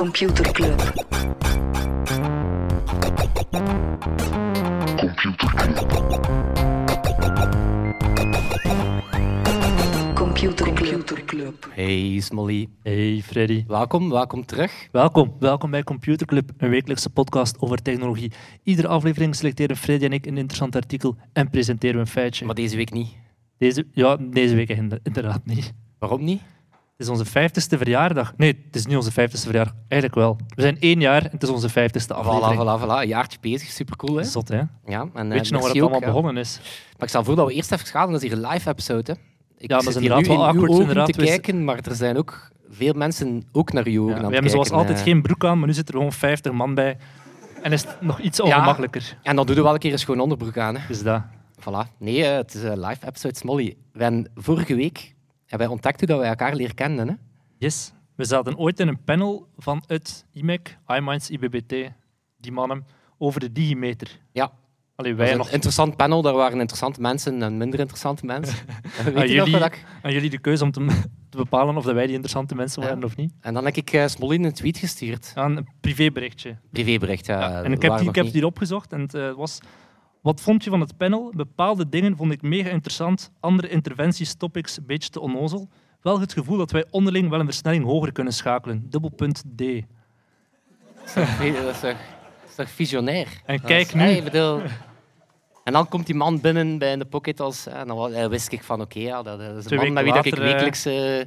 [0.00, 0.80] Computer Club.
[10.14, 11.24] Computer Club.
[11.26, 11.66] Club.
[11.74, 13.64] Hey Smolly, Hey Freddy.
[13.66, 14.88] welkom, welkom terug.
[14.92, 18.32] Welkom, welkom bij Computer Club, een wekelijkse podcast over technologie.
[18.62, 22.44] Iedere aflevering selecteren Freddy en ik een interessant artikel en presenteren we een feitje.
[22.46, 23.16] Maar deze week niet.
[23.58, 25.72] Deze, ja, deze week inder- inderdaad niet.
[25.98, 26.42] Waarom niet?
[27.00, 28.32] Het is onze vijftigste verjaardag.
[28.36, 29.74] Nee, het is niet onze vijftigste verjaardag.
[29.88, 30.36] Eigenlijk wel.
[30.54, 32.60] We zijn één jaar en het is onze vijftigste Voilà, aflevering.
[32.78, 33.00] voilà, voilà.
[33.02, 34.24] Een jaartje bezig, supercool hè.
[34.24, 34.56] Zot, hè?
[34.86, 36.06] Ja, en, eh, Weet je nog waar het allemaal ook, ja.
[36.12, 36.58] begonnen is?
[36.92, 39.12] Maar ik stel voor dat we eerst even gaan, dat is hier een live episode.
[39.12, 39.18] Hè.
[39.58, 41.12] Ik Ja, dat is inderdaad nu wel awkward, inderdaad.
[41.12, 44.26] te We- kijken, maar er zijn ook veel mensen ook naar uw ogen Ja, aan
[44.26, 45.04] we hebben zoals altijd eh.
[45.04, 46.96] geen broek aan, maar nu zit er gewoon 50 man bij.
[47.62, 49.16] En is het nog iets ongemakkelijker.
[49.22, 50.76] En dan doen we wel een keer een schoon onderbroek aan.
[50.76, 50.80] Hè.
[50.88, 51.22] Dus dat.
[51.60, 51.96] Voilà.
[51.98, 53.76] Nee, eh, het is een live episode Smolly.
[53.92, 55.14] We hebben vorige week
[55.50, 57.08] hebben wij ontdekt hoe dat wij elkaar leren kennen.
[57.08, 57.14] Hè.
[57.58, 57.92] Yes.
[58.14, 61.74] We zaten ooit in een panel van het IMEC, iMinds, IBBT,
[62.36, 62.86] die mannen,
[63.18, 64.20] over de digimeter.
[64.32, 64.52] Ja,
[65.00, 66.22] Allee, dat was wij een interessant panel.
[66.22, 68.58] Daar waren interessante mensen en minder interessante mensen.
[69.16, 69.84] Aan jullie, ik...
[70.02, 70.86] aan jullie de keuze om te,
[71.28, 72.88] te bepalen of dat wij die interessante mensen Ja.
[72.88, 73.32] waren of niet.
[73.40, 75.32] En dan heb ik uh, Smolin een tweet gestuurd.
[75.34, 76.56] Aan een privéberichtje.
[76.70, 77.40] Privébericht, ja.
[77.40, 79.58] Ja, en ik heb, die, ik heb die opgezocht en het eh, was...
[80.20, 81.32] Wat vond je van het panel?
[81.36, 85.68] Bepaalde dingen vond ik mega interessant, andere interventies, topics, een beetje te onnozel.
[86.00, 88.86] Wel het gevoel dat wij onderling wel een versnelling hoger kunnen schakelen.
[88.90, 89.58] Dubbelpunt D.
[89.58, 89.64] Dat
[91.06, 91.94] is toch- dat
[92.48, 93.28] is toch- visionair?
[93.46, 94.00] En kijk nu.
[94.00, 94.60] hey, bedoel-
[95.64, 97.66] En dan komt die man binnen bij de pocket als...
[97.66, 100.12] En dan wa- eh, wist ik van, oké, ja, dat, is een man met wie
[100.12, 101.20] dat ik later, wekelijks eh,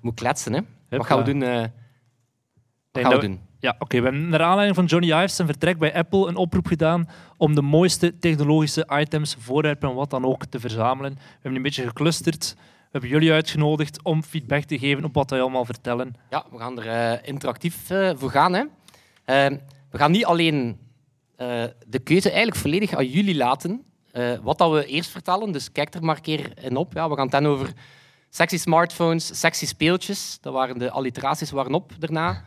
[0.00, 0.52] moet kletsen.
[0.52, 0.60] Hè.
[0.88, 1.42] Wat gaan we doen?
[1.42, 3.40] eh, wat gaan we dat doen?
[3.64, 3.96] Ja, oké.
[3.96, 7.54] We hebben naar aanleiding van Johnny Ives zijn vertrek bij Apple een oproep gedaan om
[7.54, 11.14] de mooiste technologische items, voorwerpen en wat dan ook te verzamelen.
[11.14, 12.54] We hebben een beetje geclusterd.
[12.56, 16.14] We hebben jullie uitgenodigd om feedback te geven op wat wij allemaal vertellen.
[16.30, 18.52] Ja, we gaan er eh, interactief eh, voor gaan.
[18.52, 18.64] Hè.
[19.24, 19.58] Eh,
[19.90, 20.78] we gaan niet alleen
[21.86, 23.84] de keuze eigenlijk volledig aan jullie laten.
[24.42, 26.92] wat dat we eerst vertellen, dus kijk er maar een keer in op.
[26.92, 27.72] Ja, we gaan het dan over
[28.30, 30.38] sexy smartphones, sexy speeltjes.
[30.40, 32.44] Dat waren de alliteraties op daarna.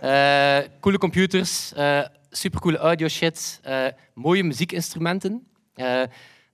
[0.00, 2.00] Eh, coole computers, eh
[2.30, 5.46] supercoole audio shit, eh, mooie muziekinstrumenten.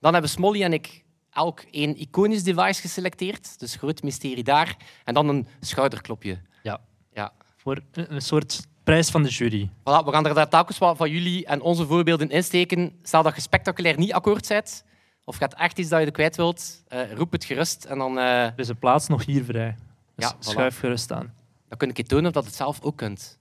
[0.01, 3.59] Dan hebben Smolly en ik elk één iconisch device geselecteerd.
[3.59, 4.77] Dus groot mysterie daar.
[5.05, 6.39] En dan een schouderklopje.
[6.63, 6.81] Ja.
[7.13, 7.33] Ja.
[7.57, 9.71] Voor een soort prijs van de jury.
[9.81, 12.99] Voilà, we gaan er daar telkens wat van jullie en onze voorbeelden insteken.
[13.03, 14.85] Stel dat je spectaculair niet akkoord bent,
[15.25, 16.83] of gaat echt iets dat je er kwijt wilt,
[17.15, 19.77] roep het gerust en dan, Er is een plaats nog hier vrij.
[20.17, 20.39] Dus Ja, voilà.
[20.39, 21.35] schuif gerust aan.
[21.79, 23.39] Dan kun ik je tonen of dat je het zelf ook kunt.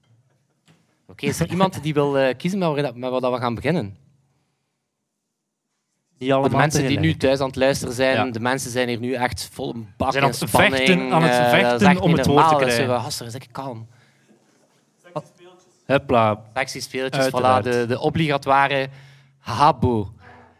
[1.06, 3.54] Oké, is er iemand die wil eh, kiezen met, waar- met wat dat we gaan
[3.54, 3.96] beginnen?
[6.18, 8.32] De mensen die nu thuis aan het luisteren zijn, Ja.
[8.32, 10.76] de mensen zijn hier nu echt vol een bak Zijn aan en het spanning.
[10.76, 12.88] vechten- aan het eh, dat is vechten echt om het woord te krijgen.
[12.94, 13.86] Hasser, zeg ik kalm.
[16.54, 17.66] Sexy speeltjes, Uiteraard.
[17.66, 18.88] voilà, de, de obligatoire
[19.38, 20.12] habo.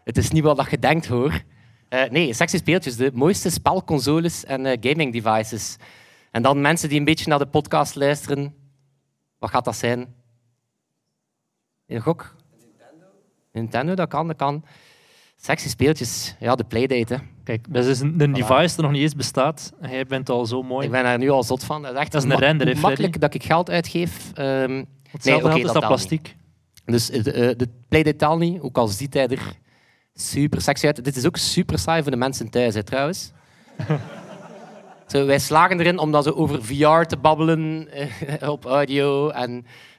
[0.05, 1.41] Het is niet wat dat je denkt, hoor.
[1.89, 5.77] Eh, nee, sexy speeltjes, de mooiste spelconsoles en eh, gaming devices.
[6.35, 8.55] En dan mensen die een beetje naar de podcast luisteren.
[9.39, 10.15] Wat gaat dat zijn?
[11.87, 12.35] Een gok?
[12.59, 13.07] Nintendo.
[13.53, 14.65] Nintendo, dat kan, dat kan.
[15.37, 17.15] Sexy speeltjes, ja, de Playdate.
[17.15, 17.21] Hè.
[17.45, 19.73] Kijk, dat is een, een device dat nog niet eens bestaat.
[19.81, 20.87] En jij bent al zo mooi.
[20.87, 21.83] Ik ben daar nu al zot van.
[21.83, 24.33] Dat is echt Dat is een render, hè, makkelijk dat ik geld uitgeef.
[24.35, 25.87] Ehm, Hetzelfde oké, geld is dat dat niet.
[25.91, 26.37] plastiek.
[26.85, 29.59] Dus eh, de, eh, de Playdate taal niet, ook al ziet hij er
[30.15, 31.05] super sexy uit.
[31.05, 33.33] Dit is ook super saai voor de mensen thuis, hè, trouwens.
[35.07, 37.89] zo, wij slagen erin om dan zo over VR te babbelen
[38.41, 39.29] eh, op audio.
[39.29, 39.51] En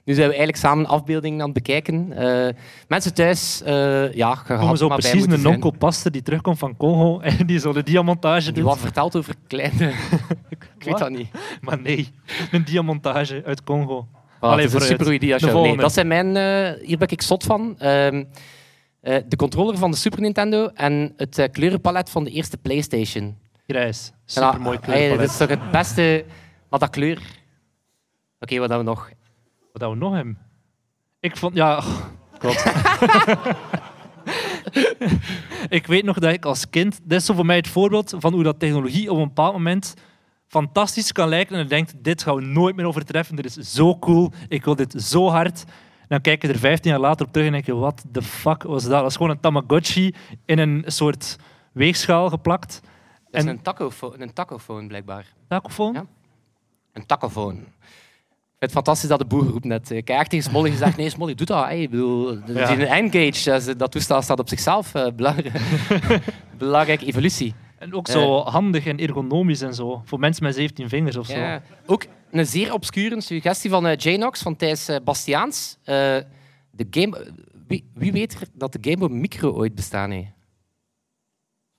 [0.04, 2.14] nu zijn we eigenlijk samen afbeeldingen aan het bekijken.
[2.14, 2.54] Eh,
[2.88, 6.58] mensen thuis, eh ja, je Komen had zo maar precies een onkel paster die terugkomt
[6.58, 9.88] van Congo en die zo de diamontage Die wat vertelt over kleine...
[10.50, 11.00] ik weet Wat?
[11.00, 11.29] dat niet.
[11.62, 12.12] Maar nee,
[12.52, 14.08] een diamontage uit Congo.
[14.08, 15.02] Voilà, Allee, het is een vooruit.
[15.02, 15.38] super idee.
[15.38, 16.28] De Nee, dat zijn mijn...
[16.82, 17.76] hier ben ik zot van.
[17.79, 18.24] Ehm,
[19.06, 23.38] eh, de controller van de Super Nintendo en het kleurenpalet van de eerste PlayStation.
[23.67, 24.08] Grijs.
[24.09, 26.26] En Super dat- mooi hey, Dat is toch het beste...
[26.70, 27.22] Wat dat kleur...
[28.40, 29.09] Oké, wat hebben we nog?
[29.72, 30.38] Wat hebben we nog hebben?
[31.20, 31.56] Ik vond...
[31.56, 31.78] Ja...
[31.78, 32.02] oh,
[32.40, 32.66] God.
[35.70, 37.00] ik weet nog dat ik als kind...
[37.03, 39.94] Dit is zo voor mij het voorbeeld van hoe dat technologie op een bepaald moment
[40.47, 41.56] fantastisch kan lijken.
[41.56, 43.35] En je denkt, dit gaan we nooit meer overtreffen.
[43.35, 44.32] Dit is zo cool.
[44.47, 45.64] Ik wil dit zo hard.
[46.00, 48.22] En dan kijk je er 15 jaar later op terug en denk je, what the
[48.22, 48.91] fuck was dat?
[48.91, 50.14] Dat is gewoon een Tamagotchi
[50.46, 51.35] in een soort
[51.72, 52.82] weegschaal geplakt.
[53.35, 55.26] Is En- een, tacofo een tacofoon, blijkbaar.
[55.47, 55.93] Tacofoon?
[55.93, 56.05] Ja.
[56.93, 57.53] Een tacofoon.
[57.55, 59.90] Ik vind het fantastisch dat de boer roept net.
[59.90, 61.64] Ik heb echt tegen Smolly gezegd, nee Smolly, doe dat.
[61.66, 62.70] Hey, ik bedoel, Ja.
[62.79, 64.93] een N-gauge, dat, toestel staat op zichzelf.
[64.93, 65.53] eh, belangrijk,
[66.58, 67.53] belangrijke evolutie.
[67.79, 70.02] En ook zo handig en ergonomisch en zo.
[70.05, 71.38] Voor mensen met 17 vingers of zo.
[71.38, 71.61] Ja.
[71.85, 75.78] Ook een zeer obscure suggestie van eh Janox, van Thijs eh, Bastiaans.
[75.84, 75.96] Eh,
[76.72, 77.34] de game...
[77.67, 80.31] wie, wie weet dat de Game Boy Micro ooit bestaan heeft?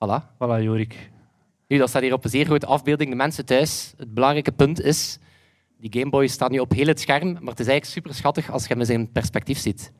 [0.05, 0.21] Voilà.
[0.33, 1.09] Voilà, Jorik.
[1.67, 3.09] Nu, dat staat hier op een zeer grote afbeelding.
[3.09, 5.19] De mensen thuis, het belangrijke punt is...
[5.79, 8.51] Die Game Boy staat nu op heel het scherm, maar het is eigenlijk super schattig
[8.51, 9.91] als je hem in perspectief ziet.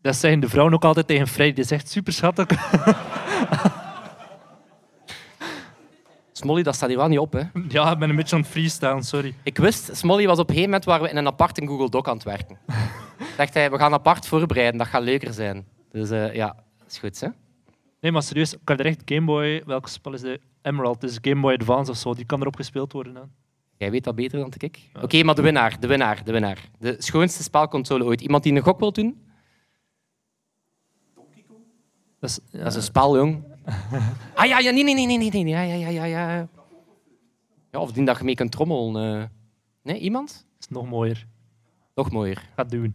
[0.00, 1.54] Dat zeggen de vrouwen ook altijd tegen Freddy.
[1.54, 2.46] Die zegt super schattig.
[6.32, 7.42] Smolly, dat staat hier wel niet op, hè.
[7.68, 9.34] Ja, ik ben een beetje aan het freestylen, sorry.
[9.42, 11.90] Ik wist, Smolly was op een gegeven moment waar we in een apart in Google
[11.90, 12.58] Doc aan het werken.
[13.36, 15.66] Dacht hij, we gaan apart voorbereiden, dat gaat leuker zijn.
[15.90, 16.46] Dus eh, ja,
[16.78, 17.28] dat is goed, hè.
[18.04, 19.62] Nee, maar serieus, ik heb er echt Game Boy...
[19.66, 21.02] Welk spel is de Emerald?
[21.02, 22.14] Is Game Boy Advance of zo.
[22.14, 23.14] Die kan erop gespeeld worden.
[23.14, 23.22] Hè.
[23.76, 24.90] Jij weet dat beter dan ik.
[25.02, 26.70] Oké, maar de winnaar, de winnaar, de winnaar.
[26.78, 28.20] De schoonste spelconsole ooit.
[28.20, 29.24] Iemand die een gok wil doen?
[32.20, 33.42] Dat is, ja, Dat is een spel, jong.
[34.34, 35.46] Ah ja, ja, nee, nee, nee, nee, nee, nee.
[35.46, 36.48] Ja, ja, ja, ja, ja.
[37.70, 39.20] Ja, of die dat je mee kunt trommelen.
[39.20, 39.26] eh.
[39.82, 40.28] Nee, iemand?
[40.28, 41.26] dat is nog mooier.
[41.94, 42.48] Nog mooier.
[42.56, 42.94] Ga doen.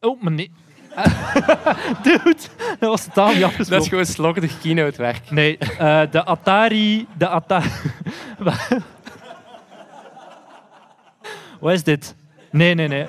[0.00, 0.50] Oh, maar nee.
[2.02, 2.34] Dude,
[2.78, 5.30] dat was totaal niet Dat is gewoon slordig keynote-werk.
[5.30, 7.06] Nee, eh, de Atari...
[7.16, 7.70] De Atari...
[11.60, 12.14] Wat is dit?
[12.50, 13.06] Nee, nee, nee.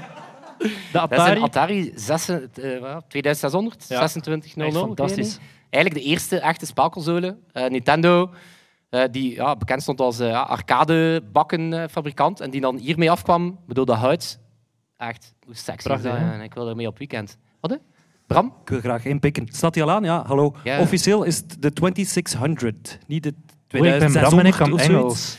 [0.57, 1.35] De Dat is Atari...
[1.37, 2.37] een Atari 6, eh,
[2.79, 4.07] wat, 2600, Ja.
[4.07, 4.75] 2600.
[4.75, 5.39] Echt fantastisch.
[5.69, 7.37] Eigenlijk de eerste echte spelconsole.
[7.51, 8.29] Eh, Nintendo,
[8.89, 13.47] eh, die ja, bekend stond als eh, arcadebakkenfabrikant en die dan hiermee afkwam.
[13.47, 14.39] Ik bedoel, dat hout.
[14.97, 16.19] Echt, hoe sexy is Prachtig, dat?
[16.19, 16.33] hè?
[16.33, 17.37] En ik wil ermee op weekend.
[17.69, 17.79] Wat?
[18.27, 18.53] Bram?
[18.61, 19.47] Ik wil graag inpikken.
[19.51, 20.03] Staat hij al aan?
[20.03, 20.55] Ja, hallo.
[20.63, 20.79] Ja.
[20.79, 23.33] Officieel is het de 2600, niet de
[23.75, 24.97] Oei, ik ben Bram en ik 2600 kan of zoiets.
[24.99, 25.37] Engels.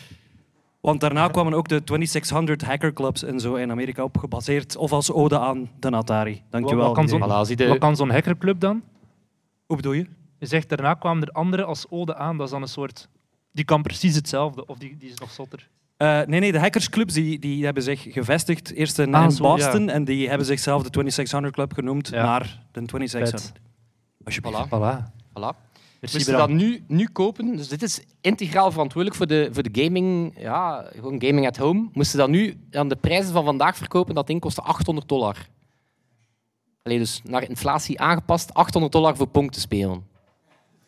[0.80, 4.76] Want daarna kwamen ook de 2600 hackerclubs en zo in Amerika op gebaseerd.
[4.76, 6.42] Of als ode aan de Atari.
[6.50, 6.84] Dankjewel.
[6.86, 7.42] Wat kan zo'n- iedereen.
[7.44, 8.82] Voilà, zie de- Wat kan zo'n hackerclub dan?
[9.66, 10.06] Hoe bedoel je?
[10.38, 12.36] Je zegt daarna kwamen er anderen als ode aan.
[12.36, 13.08] Dat is dan een soort...
[13.52, 14.66] Die kan precies hetzelfde.
[14.66, 15.68] Of die, die is nog zotter.
[16.04, 19.88] Eh, nee, nee, de hackersclubs die, die hebben zich gevestigd eerst in, Ah, in Boston
[19.88, 22.22] en die hebben zichzelf de 2600 Club genoemd Ja.
[22.24, 23.52] naar de 2600.
[24.24, 24.56] Alsjeblieft.
[24.66, 24.68] Voilà.
[24.68, 25.12] Voilà.
[25.28, 25.72] Voilà.
[26.00, 26.48] Merci, Moest je Bram.
[26.48, 30.88] dat nu, nu kopen, dus dit is integraal verantwoordelijk voor de, voor de gaming, ja,
[30.94, 31.88] gewoon gaming at home.
[31.92, 35.36] Moesten dat nu aan de prijzen van vandaag verkopen, dat ding kostte 800 dollar.
[36.82, 40.06] Allee, dus naar inflatie aangepast, 800 dollar voor Pong te spelen.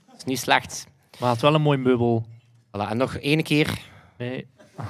[0.07, 0.87] Dat is niet slecht.
[1.21, 2.27] Maar het is wel een mooi meubel.
[2.69, 3.79] Voilà, en nog één keer,
[4.19, 4.47] Nee.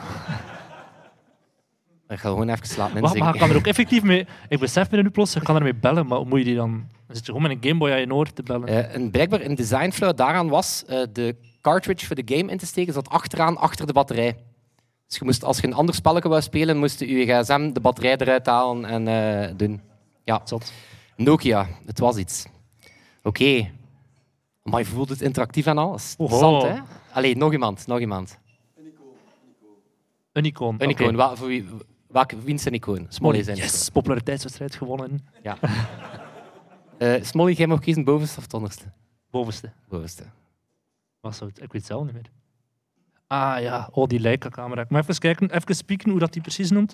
[2.09, 4.27] ik ga gewoon even slapen Wacht, maar je kan er ook effectief mee...
[4.49, 6.71] Ik besef me nu plots, je kan ermee bellen, maar hoe moet je die dan...
[7.07, 8.69] Dan zit je gewoon met een Gameboy aan je oor te bellen.
[8.69, 12.67] Eh, en blijkbaar een designflow daaraan was eh, de cartridge voor de game in te
[12.67, 14.37] steken, zat achteraan achter de batterij.
[15.07, 17.81] Dus je moest, als je een ander spelletje wou spelen, moest je je gsm de
[17.81, 19.81] batterij eruit halen en eh, doen.
[20.25, 20.73] Ja, Zot.
[21.17, 22.47] Nokia, het was iets.
[23.23, 23.71] Oké.
[24.63, 26.15] Maar je voelt het interactief en alles.
[26.19, 26.75] Zand, hè?
[27.13, 28.39] Allee, nog iemand, nog iemand.
[30.37, 30.75] Een icoon.
[30.79, 31.03] Een Oké.
[31.03, 31.17] icoon.
[31.17, 31.65] Wa- voor wie,
[32.09, 33.07] welke, wie is een icoon?
[33.09, 35.27] Smolly is een Yes, populariteitswedstrijd gewonnen.
[35.43, 35.57] Ja.
[36.99, 38.85] Eh, Smolly, jij mag kiezen bovenste of onderste?
[39.31, 39.73] Bovenste.
[39.89, 40.23] Bovenste.
[41.21, 41.59] Wat zou het?
[41.63, 42.31] Ik weet het zelf niet meer.
[43.27, 44.85] Ah ja, oh, die Leica-camera.
[44.89, 46.93] Moet even kijken, even spieken hoe dat die precies noemt.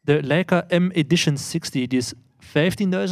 [0.00, 2.12] De Leica M Edition 60, die is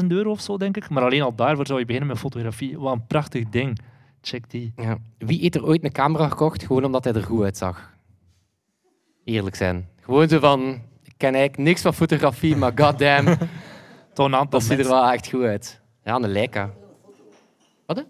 [0.01, 0.89] 15.000 euro of zo, denk ik.
[0.91, 2.79] Maar alleen al daarvoor zou je beginnen met fotografie.
[2.79, 3.79] Wat een prachtig ding.
[4.21, 4.73] Check die.
[4.77, 4.99] Ja.
[5.19, 7.92] Wie heeft er ooit een camera gekocht gewoon omdat hij er goed uitzag?
[9.25, 9.89] Eerlijk zijn.
[10.01, 10.61] Gewoon zo van,
[11.05, 13.29] ik ken eigenlijk niks van fotografie, maar goddamn,
[14.17, 14.95] aantal dat ziet er mensen.
[14.95, 15.81] wel echt goed uit.
[16.05, 16.71] Ja, een Leica.
[17.87, 17.97] Wat?
[17.97, 18.03] hè?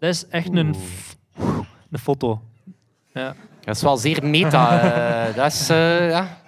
[0.00, 1.16] Dat is echt een, f-
[1.90, 2.40] een foto.
[3.12, 3.34] Ja.
[3.64, 4.80] Dat is wel zeer meta.
[5.28, 6.38] eh, dat is, eh ja...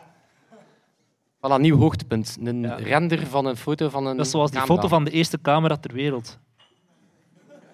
[1.47, 2.37] Voilà, nieuw hoogtepunt.
[2.45, 2.75] Een Ja.
[2.75, 4.77] render van een foto van een Dat is zoals die camera.
[4.77, 6.39] foto van de eerste camera ter wereld.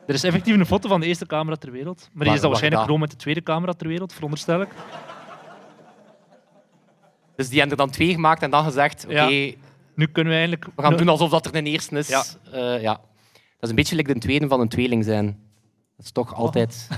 [0.07, 1.99] Er is effectief een foto van de eerste camera ter wereld.
[1.99, 2.85] Maar die Waar- is dan waar waarschijnlijk dat?
[2.85, 4.69] gewoon met de tweede camera ter wereld, veronderstel ik.
[7.39, 9.53] Dus die hebben er dan twee gemaakt en dan gezegd, oké, Ja.
[9.95, 10.71] Nu kunnen we eigenlijk...
[10.77, 12.09] we gaan doen alsof dat er een eerste is.
[12.09, 12.25] Ja.
[12.53, 12.93] Eh, ja.
[13.33, 15.27] Dat is een beetje like de tweede van een tweeling zijn.
[15.97, 16.13] Dat is Oh.
[16.13, 16.89] toch altijd...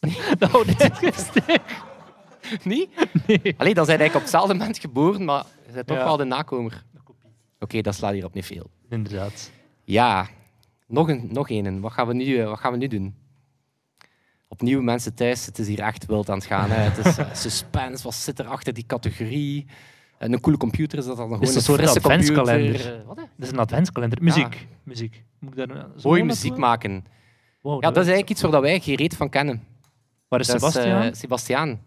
[0.38, 1.28] Nou, dit is
[2.64, 2.88] Niet?
[3.26, 3.54] Nee.
[3.56, 6.04] Allee, dan zijn eigenlijk op hetzelfde moment geboren, maar je bent toch Ja.
[6.04, 6.84] wel de nakomer.
[7.60, 8.70] Oké, dat slaat hier op niet veel.
[8.88, 9.50] Inderdaad.
[9.84, 10.28] Ja,
[10.86, 11.28] nog een.
[11.30, 11.80] Nog een.
[11.80, 13.14] Wat, gaan we nu, eh, wat gaan we nu doen?
[14.52, 16.70] Opnieuw, mensen thuis, het is hier echt wild aan het gaan.
[16.70, 16.76] Hè.
[16.82, 19.66] Het is eh, suspense, wat zit er achter die categorie?
[20.18, 22.38] En een coole computer is dat dan gewoon is een, soort frisse computer.
[22.38, 22.94] adventskalender.
[23.00, 23.22] Eh, Wat, hè?
[23.36, 24.22] Dat is een adventskalender.
[24.22, 24.66] Muziek.
[24.82, 25.24] Muziek.
[25.38, 27.04] Moet ik daar zo Mooi muziek maken.
[27.60, 29.62] Wow, Ja, dat is eigenlijk iets waar wij geen reet van kennen.
[30.28, 31.14] Waar is Dat is, eh, Sebastian?
[31.14, 31.80] Sebastiaan.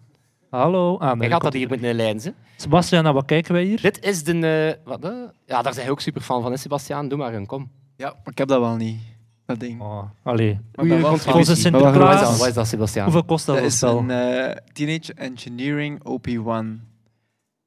[0.50, 0.98] Hallo.
[0.98, 2.20] Ah, Hij gaat dat hier met een lijn.
[2.20, 2.30] Hè.
[2.56, 3.82] Sebastian, naar wat kijken wij hier?
[3.82, 4.78] Dit is de...
[4.82, 5.10] eh, wat, hè?
[5.46, 7.08] Ja, daar zijn je ook super fan van, hè, Sebastiaan.
[7.08, 7.72] Doe maar een, kom.
[7.98, 9.00] Ja, maar ik heb dat wel niet.
[9.46, 9.82] Dat ding.
[9.82, 10.60] Oh, allee.
[10.72, 12.22] Wat is Sinterklaas.
[12.22, 13.06] dat, wat is dat Sebastiaan?
[13.06, 16.84] Hoeveel kost dat, Dat is een eh, Teenage Engineering OP1.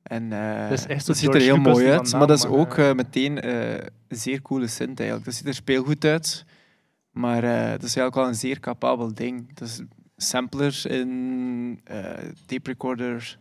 [0.02, 2.38] En eh, Dat is echt zo dat ziet er heel Lucas mooi uit, maar dat
[2.38, 3.70] is ook eh, meteen eh,
[4.08, 5.24] een zeer coole synth eigenlijk.
[5.24, 6.44] Dat ziet er speelgoed uit,
[7.10, 9.54] maar eh, dat is eigenlijk wel een zeer capabel ding.
[9.54, 9.80] Dat is
[10.16, 12.00] samplers in, eh
[12.46, 13.36] tape recorder,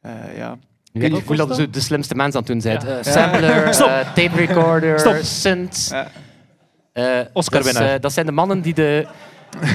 [0.00, 0.58] eh, ja.
[0.92, 2.82] Ik gevoel dat de slimste mens aan het doen bent.
[2.82, 3.02] Ja.
[3.02, 3.74] Sampler,
[4.14, 5.94] tape recorder, synth.
[6.92, 7.82] Eh, Oscar-winnaar.
[7.82, 9.06] dus, eh, dat zijn de mannen die de,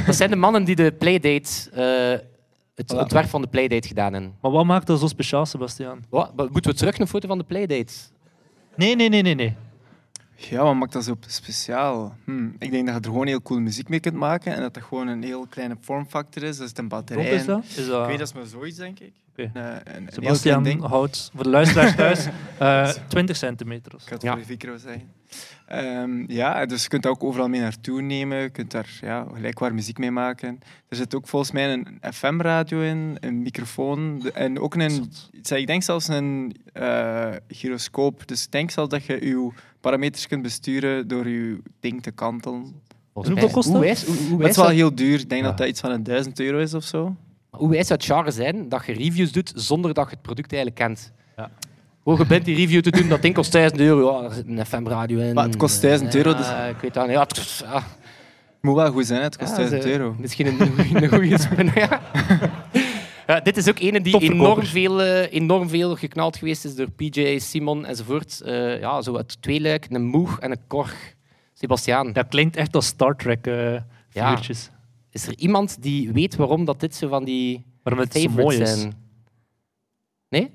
[0.06, 2.26] dat zijn de, mannen die de Playdate, eh,
[2.76, 2.98] het Voilà.
[2.98, 4.36] ontwerp van de Playdate gedaan hebben.
[4.42, 6.06] Maar wat maakt dat zo speciaal, Sebastiaan?
[6.10, 6.36] Wat?
[6.36, 7.94] Moeten we terug een foto van de Playdate?
[8.76, 9.36] Nee, nee, nee, nee.
[9.36, 9.56] nee.
[10.36, 12.16] Ja, wat maakt dat zo speciaal?
[12.26, 14.74] Hm, Ik denk dat je er gewoon heel cool muziek mee kunt maken en dat
[14.74, 16.58] dat gewoon een heel kleine vormfactor is.
[16.58, 17.26] Dat is een batterij.
[17.30, 17.64] Is dat?
[17.76, 18.02] Is dat...
[18.02, 19.14] Ik weet, dat is maar zoiets, denk ik.
[19.32, 19.52] Oké.
[20.54, 20.84] Een, ding.
[20.86, 23.94] houdt, voor de luisteraars thuis, eh 20 centimeter.
[23.94, 24.32] Ik ga het Ja.
[24.32, 25.12] voor de micro zeggen.
[25.68, 28.38] Ehm, ja, dus je kunt dat ook overal mee naartoe nemen.
[28.38, 30.60] Je kunt daar ja, gelijkwaar muziek mee maken.
[30.90, 35.68] Er zit ook volgens mij een FM-radio in, een microfoon en ook een, zeg, ik
[35.68, 38.28] denk zelfs een eh, gyroscoop.
[38.28, 42.82] Dus ik denk zelfs dat je je parameters kunt besturen door je ding te kantelen.
[43.14, 43.84] Hoeveel kost hoe dat?
[43.84, 45.20] wijs, hoe, hoe, Maar het is wel heel duur.
[45.20, 45.48] Ik denk Ja.
[45.48, 47.16] dat dat iets van een 1000 euro is of zo.
[47.50, 50.54] hoe wijs zou het genre zijn dat je reviews doet zonder dat je het product
[50.54, 51.12] eigenlijk kent?
[51.38, 51.52] Ja.
[52.08, 54.12] Hoe je bent die review te doen, dat ding kost 1000 euro.
[54.22, 55.34] Ja, er zit een FM-radio in.
[55.34, 57.16] Maar het kost 1000 euro, dus- Ja, ik weet dat niet.
[57.16, 57.74] Ja, het kost- ja.
[57.76, 60.16] Het moet wel goed zijn, het kost Ja, 1000 ze- euro.
[60.20, 61.72] Misschien een, goede spin.
[61.76, 62.02] Ja.
[63.28, 66.92] Ja, dit is ook een die enorm veel, eh, enorm veel geknald geweest is door
[66.92, 68.42] PJ, Simon enzovoort.
[68.42, 71.14] Eh ja, zo het tweeluik, een Moog en een Korg.
[71.54, 73.82] Sebastiaan, Dat klinkt echt als Star Trek eh Ja.
[74.10, 74.70] figuurtjes.
[75.12, 78.58] is er iemand die weet waarom dat dit zo van die Waarom het zo mooi
[78.62, 78.80] is.
[78.80, 78.94] zijn?
[80.30, 80.52] Nee?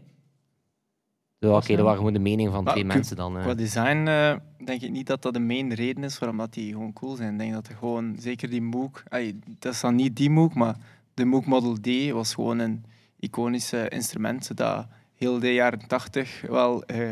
[1.49, 3.37] Ja, Oké, dat waren gewoon de mening van Maar twee mensen dan.
[3.37, 3.43] eh.
[3.43, 4.35] Qua design eh,
[4.65, 7.33] denk ik niet dat dat de main reden is waarom dat die gewoon cool zijn.
[7.33, 10.55] Ik denk dat er gewoon, zeker die Moog, ay, dat is dan niet die Moog,
[10.55, 10.77] maar
[11.15, 12.85] de Moog Model D was gewoon een
[13.19, 17.11] iconische instrument dat heel de jaren 80 wel eh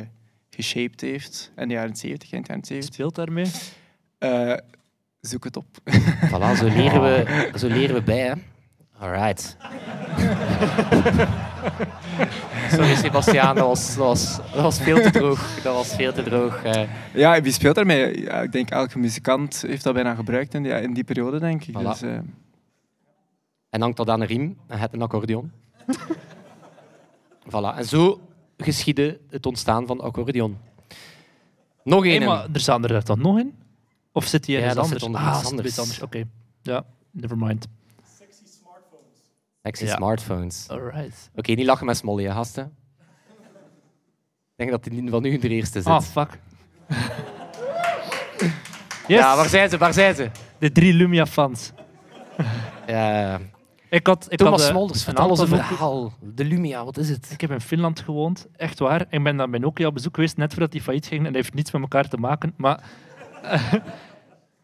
[0.51, 1.53] geshaped heeft.
[1.55, 2.95] En de jaren 70, eind jaren 70.
[2.95, 3.47] Speelt daarmee?
[4.19, 4.57] Eh,
[5.21, 5.67] zoek het op.
[6.29, 8.33] Voilà, zo leren we, zo leren we bij, hè.
[9.01, 9.57] Alright.
[12.71, 15.61] Sorry, Sebastiaan, dat was, dat, was, dat was veel te droog.
[15.63, 16.63] Dat was veel te droog.
[16.63, 16.89] eh.
[17.15, 18.21] Ja, wie speelt daarmee?
[18.23, 21.65] Ja, ik denk elke muzikant heeft dat bijna gebruikt in die, in die periode, denk
[21.65, 21.79] ik.
[21.79, 21.83] Voilà.
[21.83, 22.19] Dus, eh,
[23.71, 25.53] En hangt dat aan een riem en het een accordeon.
[27.53, 27.77] voilà.
[27.77, 28.21] En zo
[28.57, 30.59] geschiedde het ontstaan van accordeon.
[31.85, 32.25] Nog Hey, één.
[32.27, 33.55] maar er staan er dan nog in?
[34.13, 35.03] Of zit hij Ja, ergens dat anders?
[35.03, 36.03] zit onder ah, zit er iets anders.
[36.03, 36.23] Oké.
[36.63, 37.67] Ja, never mind.
[39.63, 39.97] Ja.
[39.97, 40.69] smartphones.
[40.69, 41.31] Alright.
[41.35, 42.75] Oké, niet lachen met Smolly, hè, gasten.
[44.57, 45.93] Ik denk dat die van u de eerste zit.
[45.93, 46.39] Ah, fuck.
[46.89, 46.99] yes.
[49.07, 49.79] Ja, waar zijn ze?
[49.79, 50.31] Waar zijn ze?
[50.59, 51.73] De drie Lumia-fans.
[52.87, 53.41] Ja.
[53.91, 56.13] Ik had, ik Thomas had, eh, Smolders, vertel ons een verhaal.
[56.21, 57.31] De Lumia, wat is het?
[57.31, 59.07] Ik heb in Finland gewoond, echt waar.
[59.09, 61.21] Ik ben dan bij Nokia op bezoek geweest, net voordat die failliet ging.
[61.21, 62.55] En dat heeft niets met elkaar te maken.
[62.57, 62.81] Maar
[63.43, 63.61] in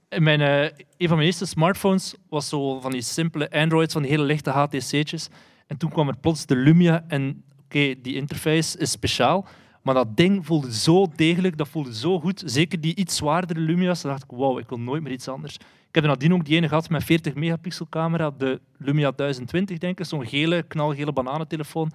[0.08, 0.62] mijn, eh,
[0.96, 4.50] een van mijn eerste smartphones was zo van die simpele Androids, van die hele lichte
[4.50, 5.28] HTC'tjes.
[5.66, 7.04] En toen kwam er plots de Lumia.
[7.08, 9.46] En oké, die interface is speciaal.
[9.82, 12.42] Maar dat ding voelde zo degelijk, dat voelde zo goed.
[12.46, 14.02] Zeker die iets zwaardere Lumia's.
[14.02, 15.54] Dan dacht ik, wauw, ik wil nooit meer iets anders.
[15.88, 19.78] Ik heb er nadien ook die ene gehad met 40 megapixel camera, de Lumia 1020
[19.78, 21.92] denk ik, zo'n gele, knalgele bananentelefoon.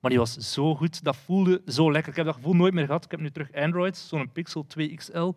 [0.00, 2.10] Maar die was zo goed, dat voelde zo lekker.
[2.10, 3.04] Ik heb dat gevoel nooit meer gehad.
[3.04, 5.30] Ik heb nu terug Android, zo'n Pixel 2 XL.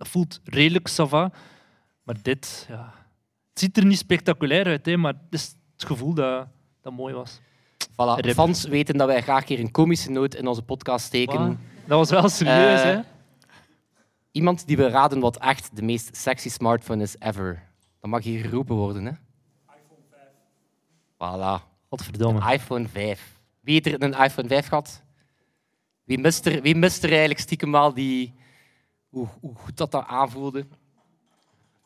[0.00, 1.30] Dat voelt redelijk sava.
[2.02, 2.92] Maar dit, ja...
[3.50, 6.46] Het ziet er niet spectaculair uit, hè, maar het is het gevoel dat,
[6.82, 7.40] dat mooi was.
[7.92, 8.20] Voilà.
[8.20, 8.34] Rip.
[8.34, 11.46] Fans weten dat wij graag keer een komische noot in onze podcast steken.
[11.46, 11.56] Wat?
[11.86, 13.00] Dat was wel serieus, Eh, hè?
[14.30, 17.62] Iemand die we raden wat echt de meest sexy smartphone is ever.
[18.00, 19.12] Dat mag hier geroepen worden, hè?
[19.76, 20.22] iPhone 5.
[21.14, 21.68] Voilà.
[21.88, 22.40] Godverdomme.
[22.40, 23.40] Een iPhone 5.
[23.60, 25.02] Wie heeft er een iPhone 5 gehad?
[26.04, 28.38] Wie mist er, wie mist er eigenlijk stiekem wel die...
[29.10, 30.66] Hoe, hoe goed dat dat aanvoelde?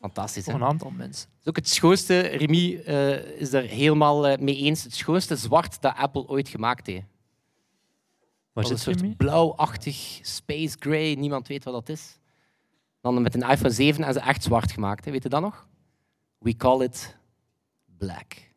[0.00, 0.44] Fantastisch?
[0.44, 1.28] Voor een aantal mensen.
[1.28, 5.36] Dat is ook het schoonste, Remy eh, is daar helemaal eh, mee eens, het schoonste
[5.36, 7.06] zwart dat Apple ooit gemaakt heeft.
[8.52, 12.18] Waar is zit een soort blauwachtig space gray, niemand weet wat dat is.
[13.00, 15.04] Dan met een iPhone 7 hebben ze echt zwart gemaakt.
[15.04, 15.10] Hè.
[15.10, 15.66] Weet je dat nog?
[16.38, 17.16] We call it
[17.98, 18.52] black.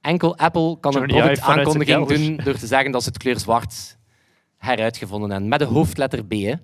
[0.00, 3.98] Enkel Apple kan een productaankondiging doen door te zeggen dat ze het kleur zwart
[4.56, 5.48] heruitgevonden hebben.
[5.48, 6.32] Met de hoofdletter B.
[6.32, 6.54] Hè.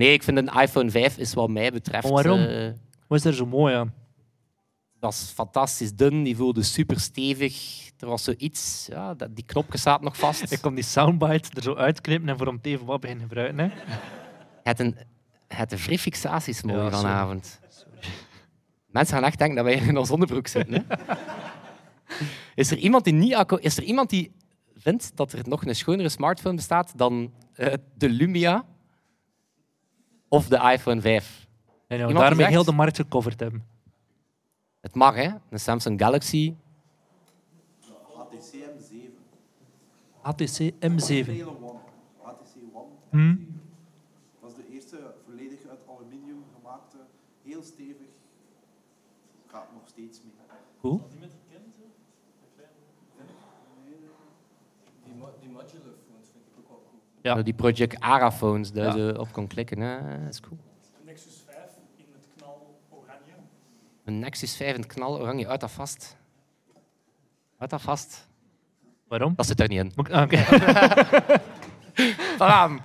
[0.00, 2.04] Nee, ik vind een iPhone 5 is wat mij betreft...
[2.10, 2.40] Maar waarom?
[2.40, 2.70] eh,
[3.06, 3.94] Wat is er zo mooi aan?
[5.00, 7.88] dat is fantastisch dun, die voelde super stevig.
[7.98, 10.50] Er was zoiets, ja, dat, die knopjes zaten nog vast.
[10.52, 13.58] Ik kon die soundbite er zo uitknippen en voor hem even wat beginnen gebruiken.
[13.58, 13.68] Hè.
[14.62, 14.96] Het een,
[15.48, 17.00] het een vrij fixaties mooi Ja, sorry.
[17.00, 17.60] vanavond.
[18.86, 20.74] Mensen gaan echt denken dat wij in ons onderbroek zitten.
[20.74, 20.96] Hè?
[22.54, 24.32] Is er iemand die niet Is er iemand die
[24.76, 28.64] vindt dat er nog een schonere smartphone bestaat dan eh, de Lumia
[30.30, 31.46] of de iPhone 5?
[31.86, 33.66] En ja, Iemand daarmee die heel de markt gecoverd hebben.
[34.80, 35.28] Het mag, hè?
[35.50, 36.54] Een Samsung Galaxy.
[40.20, 41.08] HTC M7.
[41.08, 41.78] Hele One.
[42.22, 42.88] HTC One.
[43.10, 43.36] Hm?
[44.40, 46.96] Dat is de eerste volledig uit aluminium gemaakte,
[47.42, 48.08] heel stevig.
[49.46, 50.32] Gaat nog steeds mee.
[50.80, 51.00] Cool.
[51.20, 51.28] Ja.
[55.04, 55.50] Zo Die
[57.56, 59.78] Project Ara phones, daar je op kon klikken.
[60.24, 60.58] Dat is cool.
[61.04, 61.56] Nexus 5
[61.96, 63.32] in het knal oranje.
[64.04, 65.48] Een Nexus 5 in het knal oranje.
[65.48, 66.16] Uit dat vast.
[67.58, 68.28] Uit dat vast.
[69.08, 69.32] Waarom?
[69.36, 69.92] Dat zit er niet in.
[69.96, 70.36] Ik- ah, Oké.
[72.38, 72.80] Bam!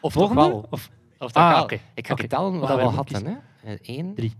[0.00, 0.40] Of toch Volgende?
[0.48, 0.66] wel?
[0.70, 1.78] Of, Of Ah, oké.
[1.94, 2.22] Ik ga Oké.
[2.22, 3.42] je tellen wat we al hadden.
[3.60, 3.76] Hè?
[3.82, 4.14] Eén.
[4.14, 4.32] Drie.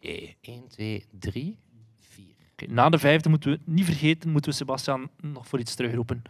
[0.00, 1.58] Nee, één, twee, drie,
[2.00, 2.34] vier.
[2.52, 6.22] Oké, Na de vijfde moeten we niet vergeten, moeten we Sebastian nog voor iets terugroepen.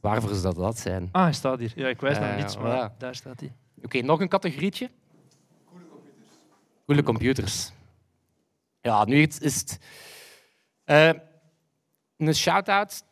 [0.00, 1.08] Waarvoor zou dat zijn?
[1.12, 1.72] Ah, hij staat hier.
[1.74, 2.96] Ja, ik wijs naar niets, maar voilà.
[2.98, 3.52] daar staat hij.
[3.82, 4.90] Oké, nog een categorietje.
[6.86, 7.72] Coole computers.
[8.80, 9.78] Ja, nu is het
[10.84, 11.10] eh,
[12.16, 13.02] een shout-out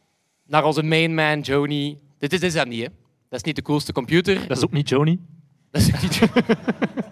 [0.47, 1.99] naar onze main man, Joni.
[2.19, 2.89] Dit is, dit is hem niet, hè.
[3.29, 4.47] Dat is niet de coolste computer.
[4.49, 5.21] Dat is ook niet Joni.
[5.71, 6.21] Dat is ook niet...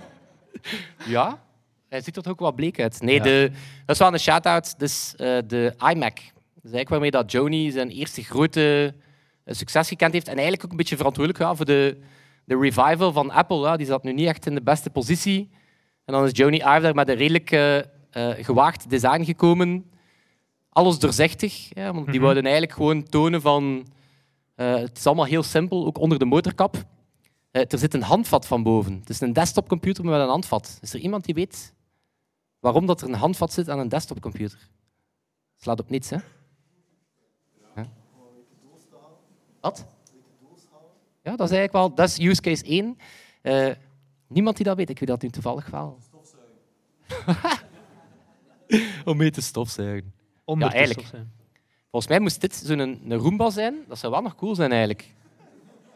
[1.14, 1.42] ja,
[1.88, 3.00] hij ziet er ook wel bleek uit.
[3.00, 3.23] Nee, Ja.
[3.23, 3.50] de,
[3.87, 4.78] dat is wel een shout-out.
[4.78, 6.14] Dus eh, de iMac.
[6.14, 9.05] Dat is eigenlijk waarmee dat Joni zijn eerste grote eh,
[9.54, 10.26] succes gekend heeft.
[10.26, 12.00] En eigenlijk ook een beetje verantwoordelijk ja, voor de,
[12.44, 13.60] de revival van Apple.
[13.60, 13.76] Ja.
[13.76, 15.50] Die zat nu niet echt in de beste positie.
[16.04, 17.84] En dan is Joni Ive daar met een redelijk eh, eh,
[18.44, 19.90] gewaagd design gekomen.
[20.68, 21.68] Alles doorzichtig.
[21.74, 22.22] Ja, want die Mhm.
[22.22, 23.86] wouden eigenlijk gewoon tonen van...
[24.54, 26.84] eh, het is allemaal heel simpel, ook onder de motorkap.
[27.50, 28.92] Er zit een handvat van boven.
[29.00, 30.78] Het is een desktopcomputer met een handvat.
[30.82, 31.75] Is er iemand die weet
[32.60, 34.68] waarom dat er een handvat zit aan een desktopcomputer?
[35.56, 36.16] Slaat op niets, hè?
[37.76, 37.86] Ja.
[39.66, 39.86] Wat?
[41.22, 41.94] Ja, dat is eigenlijk wel...
[41.94, 42.98] Dat is use case 1.
[43.42, 43.68] Eh,
[44.26, 44.90] niemand die dat weet.
[44.90, 45.98] Ik weet dat nu toevallig wel.
[49.04, 50.12] Om mee te stofzuigen.
[50.44, 51.06] Onder Ja, eigenlijk.
[51.06, 51.32] stof zijn.
[51.90, 53.74] Volgens mij moest dit zo'n een, een Roomba zijn.
[53.88, 55.14] Dat zou wel nog cool zijn, eigenlijk.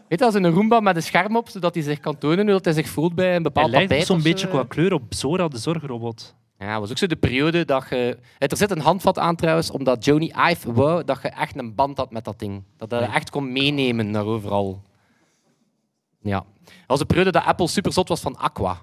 [0.09, 2.59] Weet je, als een Roomba met een scherm op, zodat hij zich kan tonen hoe
[2.63, 4.07] hij zich voelt bij een Hij bepaald lijkt ook tapijt.
[4.07, 6.35] zo'n beetje qua kleur op Zora, de zorgrobot.
[6.67, 8.19] Ja, was ook zo de periode dat je...
[8.39, 11.97] Er zit een handvat aan trouwens, omdat Joni Ive wou dat je echt een band
[11.97, 12.63] had met dat ding.
[12.77, 14.83] Dat je dat echt kon meenemen naar overal.
[16.21, 16.45] Ja.
[16.65, 18.83] Dat was de periode dat Apple super zot was van Aqua.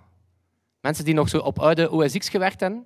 [0.82, 2.86] Mensen die nog zo op oude OS X gewerkt hebben,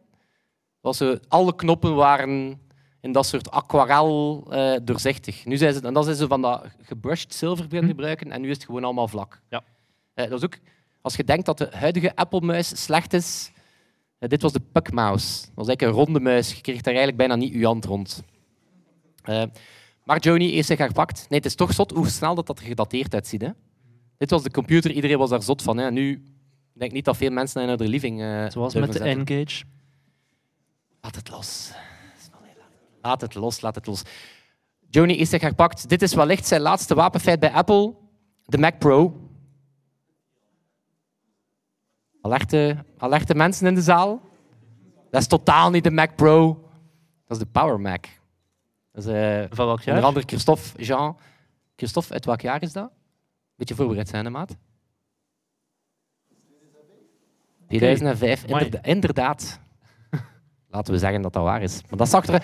[0.82, 2.62] was zo, alle knoppen waren
[3.01, 5.45] in dat soort aquarel eh, doorzichtig.
[5.45, 8.49] Nu zijn ze, en dat zijn ze van dat gebrushed zilver beginnen gebruiken en nu
[8.49, 9.41] is het gewoon allemaal vlak.
[9.49, 9.63] Ja.
[10.13, 10.58] Eh, dat is ook,
[11.01, 13.51] als je denkt dat de huidige Apple-muis slecht is,
[14.21, 15.41] eh, dit was de Puckmouse.
[15.45, 16.53] Dat was eigenlijk een ronde muis.
[16.53, 18.23] Je kreeg daar eigenlijk bijna niet je hand rond.
[19.23, 19.43] Eh,
[20.03, 21.25] maar Joni heeft zich gepakt.
[21.29, 23.41] Nee, het is toch zot hoe snel dat, dat er gedateerd uitziet.
[23.41, 23.49] Hè?
[24.17, 25.77] Dit was de computer, iedereen was daar zot van.
[25.77, 25.91] Hè?
[25.91, 26.12] Nu
[26.73, 29.21] ik denk niet dat veel mensen naar de living eh Zoals met de zetten.
[29.21, 29.63] N-Gage.
[31.01, 31.71] Laat het los.
[33.01, 34.01] Laat het los, laat het los.
[34.89, 35.89] Joni is zich gepakt.
[35.89, 37.93] Dit is wellicht zijn laatste wapenfeit bij Apple.
[38.45, 39.29] De Mac Pro.
[42.21, 44.21] Alerte, alerte mensen in de zaal.
[45.10, 46.53] Dat is totaal niet de Mac Pro.
[47.27, 48.05] Dat is de Power Mac.
[48.91, 50.03] Dat is eh, Van welk onder jaar?
[50.03, 51.17] andere Christophe Jean.
[51.75, 52.91] Christophe, uit welk jaar is dat?
[53.55, 54.55] Beetje voorbereid zijn, hè, maat?
[57.67, 58.63] 2005, Amai.
[58.65, 59.60] inderda- inderdaad.
[60.67, 61.81] Laten we zeggen dat dat waar is.
[61.89, 62.43] Maar dat zag er...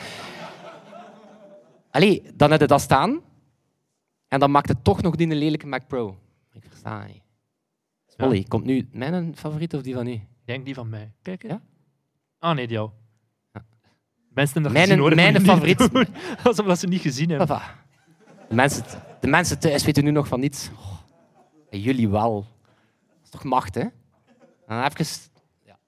[1.92, 3.22] Allee, dan heb je dat staan.
[4.28, 6.18] En dan maakt het toch nog die een lelijke Mac Pro.
[6.54, 7.22] Ik versta niet.
[8.18, 10.12] Olly, komt nu mijn favoriet of die van u?
[10.12, 11.12] Ik denk die van mij.
[11.22, 11.48] Kijk, hè.
[11.48, 11.62] Ja?
[12.40, 12.90] Ah, nee, die jou.
[13.54, 13.66] Ja.
[14.34, 15.90] Mensen hebben dat Mijn- gezien, mijn favoriet.
[16.44, 17.48] Alsof dat ze niet gezien hebben.
[17.48, 17.76] Papa.
[18.50, 18.84] De mensen,
[19.20, 20.70] de mensen thuis weten nu nog van niets.
[20.78, 21.00] Oh,
[21.70, 22.46] jullie wel.
[23.08, 23.82] Dat is toch macht, hè?
[24.68, 25.06] En even...
[25.66, 25.80] Ja.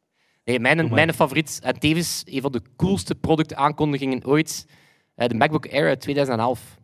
[0.44, 4.66] Nee, mijn, mijn favoriet, en tevens een van de coolste productaankondigingen ooit,
[5.16, 6.78] eh, de MacBook Air uit 2011.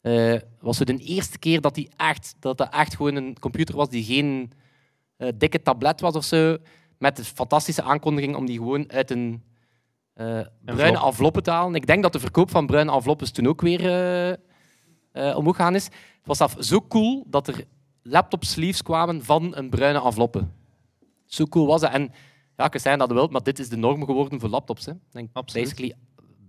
[0.00, 3.76] Eh, was het de eerste keer dat, die echt, dat dat echt gewoon een computer
[3.76, 4.52] was die geen
[5.22, 6.56] eh, dikke tablet was of zo,
[6.98, 9.42] met de fantastische aankondiging om die gewoon uit een
[10.12, 11.74] eh, bruine enveloppe te halen.
[11.74, 13.80] Ik denk dat de verkoop van bruine enveloppes toen ook weer
[15.12, 15.84] eh, omhoog gaan is.
[15.84, 17.64] Het was zelf zo cool dat er
[18.02, 20.46] laptop sleeves kwamen van een bruine enveloppe.
[21.26, 21.92] Zo cool was dat.
[21.92, 22.12] En
[22.56, 24.86] ja, ik zeggen dat wilt, maar dit is de norm geworden voor laptops.
[24.86, 24.92] Hè.
[25.10, 25.64] Denk Absoluut.
[25.64, 25.94] basically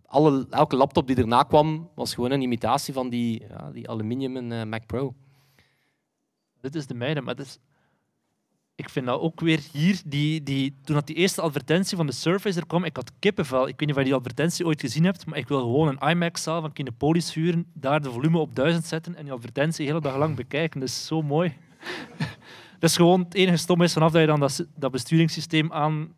[0.06, 4.52] alle, elke laptop die erna kwam, was gewoon een imitatie van die, ja, die aluminium
[4.52, 5.16] en, Mac Pro.
[6.62, 7.60] Dit is de mijne, maar het is...
[8.76, 12.12] ik vind dat ook weer hier, die, die, toen dat die eerste advertentie van de
[12.12, 13.68] Surface er kwam, ik had kippenvel.
[13.68, 16.10] Ik weet niet of je die advertentie ooit gezien hebt, maar ik wil gewoon een
[16.10, 20.04] IMAX-zaal van Kinepolis huren, daar de volume op 1000 zetten en die advertentie de hele
[20.04, 20.80] dag lang bekijken.
[20.80, 21.54] Dat is zo mooi.
[22.80, 26.16] dat is gewoon het enige stom is vanaf dat je dan dat, dat besturingssysteem aan,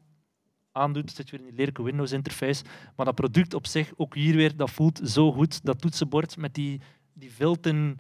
[0.71, 2.63] aandoet, zit je weer in die lelijke Windows-interface.
[2.95, 5.65] Maar dat product op zich, ook hier weer, dat voelt zo goed.
[5.65, 6.81] Dat toetsenbord met die,
[7.13, 7.99] die vilten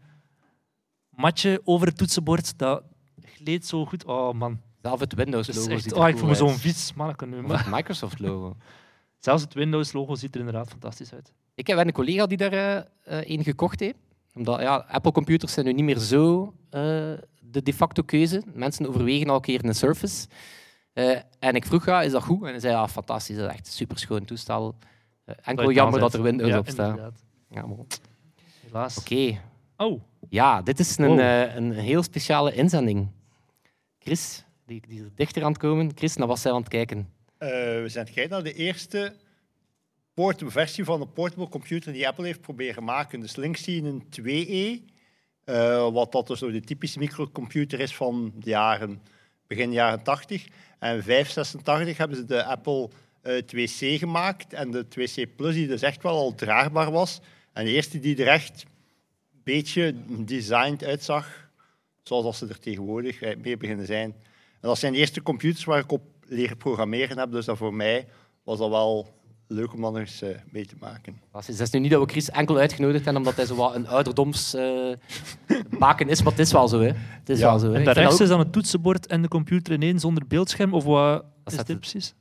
[1.09, 2.83] matje over het toetsenbord, dat
[3.45, 4.05] gleed zo goed.
[4.05, 7.41] Oh man, Zelf het Windows-logo ziet er oh, ik voel me zo'n vies manneke nu.
[7.41, 8.55] Maar het Microsoft-logo.
[9.19, 11.31] zelfs het Windows-logo ziet er inderdaad fantastisch uit.
[11.55, 13.97] Ik heb een collega die daar eh, eh, een gekocht heeft.
[14.33, 16.81] Omdat ja, Apple-computers zijn nu niet meer zo eh,
[17.39, 18.41] de de facto keuze.
[18.53, 20.27] Mensen overwegen al een keer een Surface.
[20.93, 22.41] Eh, en ik vroeg, ja, is dat goed?
[22.43, 24.75] En hij zei, ja, fantastisch, dat is echt een superschoon toestel.
[25.25, 26.97] Enkel jammer dat er Windows Ja, op staat.
[27.49, 27.95] Ja, maar- Oké.
[28.65, 29.03] Helaas.
[29.77, 31.55] Oh, Ja, dit is een, Oh.
[31.55, 33.07] een heel speciale inzending.
[34.05, 35.91] Chris, die, die is dichter aan het komen.
[35.95, 37.09] Chris, naar wat zijn we aan het kijken?
[37.37, 37.49] Eh,
[37.81, 39.13] we zijn kijken naar de eerste
[40.13, 43.19] portable versie van een portable computer die Apple heeft proberen maken.
[43.19, 44.83] Dus links zie je een 2E,
[45.43, 49.01] eh, wat dat dus de typische microcomputer is van de jaren,
[49.47, 50.47] begin jaren 80.
[50.79, 52.89] En 586 hebben ze de Apple
[53.21, 57.19] eh, 2C gemaakt en de 2C Plus die dus echt wel al draagbaar was.
[57.53, 61.44] En de eerste die er echt een beetje designed uitzag,
[62.07, 64.15] zoals dat ze er tegenwoordig eh, mee beginnen zijn.
[64.61, 67.73] En dat zijn de eerste computers waar ik op leren programmeren heb, dus dat voor
[67.73, 68.07] mij
[68.43, 69.07] was dat wel
[69.47, 71.21] leuk om dat er eens eh, mee te maken.
[71.31, 73.87] Het is nu niet dat we Chris enkel uitgenodigd hebben omdat hij zo wat een
[73.87, 74.91] ouderdoms eh,
[75.79, 76.79] baken is, maar het is wel zo.
[76.79, 76.91] Hè.
[76.95, 77.71] Het is Ja, wel zo.
[77.71, 77.83] Hè.
[77.83, 80.73] en rechts is dan het toetsenbord en de computer ineens zonder beeldscherm?
[80.73, 82.13] Of wat is dit het- precies?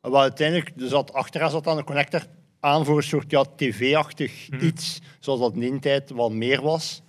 [0.00, 2.22] Wel, uiteindelijk, dus dat achteraan zat dan een connector
[2.60, 7.02] aan voor een soort ja, tv-achtig iets, zoals dat in die tijd wel meer was.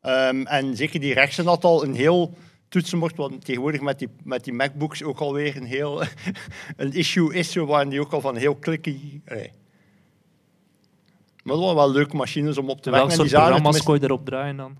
[0.00, 2.34] Ehm, en zeker die rechtse had al een heel
[2.68, 6.02] toetsenbord, wat tegenwoordig met die, met die MacBooks ook alweer een heel
[6.76, 9.20] een issue is, zo waren die ook al van heel clicky.
[9.26, 9.50] Allee.
[11.42, 13.10] Maar dat waren wel leuke machines om op te werken.
[13.10, 14.78] Er programma's kon je erop draaien dan?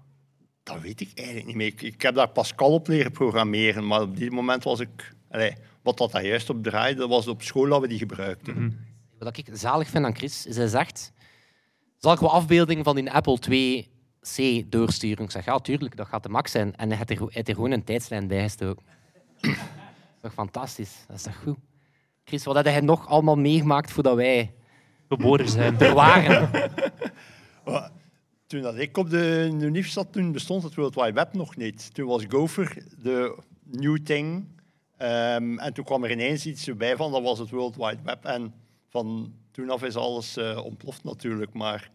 [0.63, 1.67] Dat weet ik eigenlijk niet meer.
[1.67, 5.15] Ik, ik heb daar Pascal op leren programmeren, maar op die moment was ik...
[5.31, 5.53] Allee,
[5.83, 8.87] wat dat daar juist op draaide, dat was op school dat we die gebruikten.
[9.19, 11.13] Wat ik zalig vind aan Chris, is hij zegt...
[11.97, 13.39] Zal ik wel afbeelding van die Apple
[14.21, 15.25] 2C doorsturen?
[15.25, 16.77] Ik zeg, ja, tuurlijk, dat gaat de max zijn.
[16.77, 18.85] En hij heeft er, er gewoon een tijdslijn bij gestoken.
[19.41, 21.05] dat is toch fantastisch?
[21.07, 21.59] Dat is toch goed?
[22.25, 24.55] Chris, wat had hij nog allemaal meegemaakt voordat wij
[25.09, 25.79] Geboren zijn.
[25.95, 26.51] waren?
[28.47, 31.95] Toen ik op de UNIF zat, toen bestond het World Wide Web nog niet.
[31.95, 34.47] Toen was Gopher de new thing.
[34.97, 38.25] Ehm, en toen kwam er ineens iets bij van, dat was het World Wide Web.
[38.25, 38.55] En
[38.89, 41.91] van toen af is alles eh, ontploft natuurlijk, maar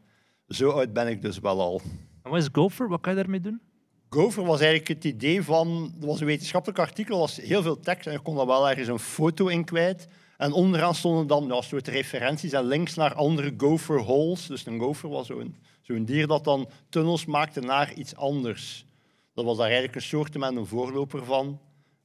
[0.47, 1.81] zo oud ben ik dus wel al.
[2.25, 2.87] En wat is Gopher?
[2.87, 3.61] Wat kan je daarmee doen?
[4.09, 5.93] Gopher was eigenlijk het idee van...
[6.01, 8.69] Er was een wetenschappelijk artikel, er was heel veel tekst en je kon daar wel
[8.69, 10.07] ergens een foto in kwijt.
[10.37, 14.47] En onderaan stonden dan ja, soort referenties en links naar andere gopher holes.
[14.47, 18.85] Dus een gopher was zo'n zo'n dier dat dan tunnels maakte naar iets anders.
[19.33, 21.59] Dat was daar eigenlijk een soort met een voorloper van,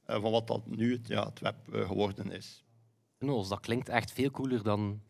[0.05, 2.63] eh, van wat dat nu het, ja, het web eh, geworden is.
[3.17, 5.01] Tunnels, dat klinkt echt veel cooler dan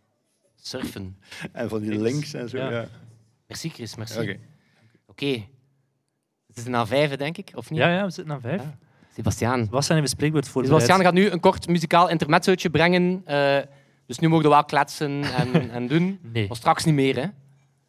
[0.55, 1.17] surfen.
[1.51, 2.69] En van die links en zo, Ja.
[2.69, 2.87] ja.
[3.47, 4.39] Merci, Chris, merci.
[5.11, 5.25] Oké.
[5.25, 5.43] Oké.
[6.47, 7.79] Het is na vijf, denk ik, of niet?
[7.79, 8.61] Ja, ja, we zitten aan vijf.
[8.61, 8.77] Ja.
[9.15, 9.67] Sebastiaan.
[9.69, 13.21] Wat zijn we bespreekwoord voor Sebastiaan gaat nu een kort muzikaal intermezzootje brengen.
[13.25, 13.57] eh,
[14.05, 16.19] dus nu mogen we wel kletsen en, en doen.
[16.21, 16.47] Nee.
[16.47, 17.25] Maar straks niet meer, hè.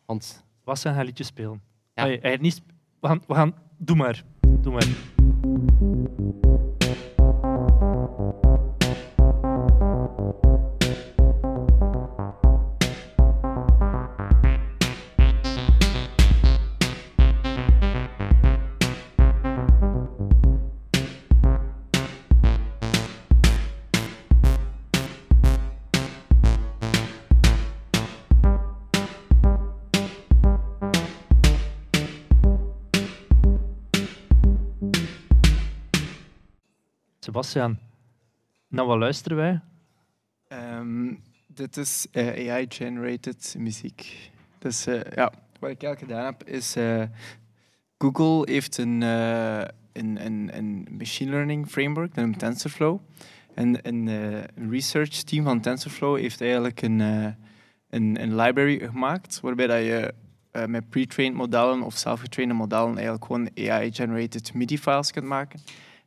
[0.06, 1.61] Want Wat zijn liedjes spelen?
[1.94, 2.04] Ja.
[2.04, 2.62] Nee, niet.
[3.00, 3.54] We gaan, we gaan...
[3.78, 4.22] Doe maar.
[4.61, 4.87] Doe maar.
[37.33, 37.79] Sebastiaan,
[38.68, 39.61] naar wat luisteren wij?
[40.49, 41.14] Ehm,
[41.47, 44.31] dit is eh, AI-generated muziek.
[44.59, 47.03] Dus eh, ja, wat ik eigenlijk gedaan heb, is eh,
[47.99, 52.99] Google heeft een, een, een, een machine learning framework, dat TensorFlow.
[53.55, 54.09] En een,
[54.71, 60.14] research team van TensorFlow heeft eigenlijk een, een, een library gemaakt, waarbij dat je
[60.66, 65.61] met pre-trained modellen of zelfgetrainde modellen eigenlijk gewoon AI-generated MIDI-files kunt maken.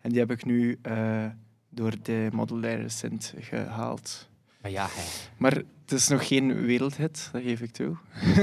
[0.06, 1.26] En die heb ik nu eh,
[1.70, 4.30] door de modulaire synth gehaald.
[4.62, 5.04] maar ja, hij.
[5.38, 7.96] Maar het is nog geen wereldhit, dat geef ik toe.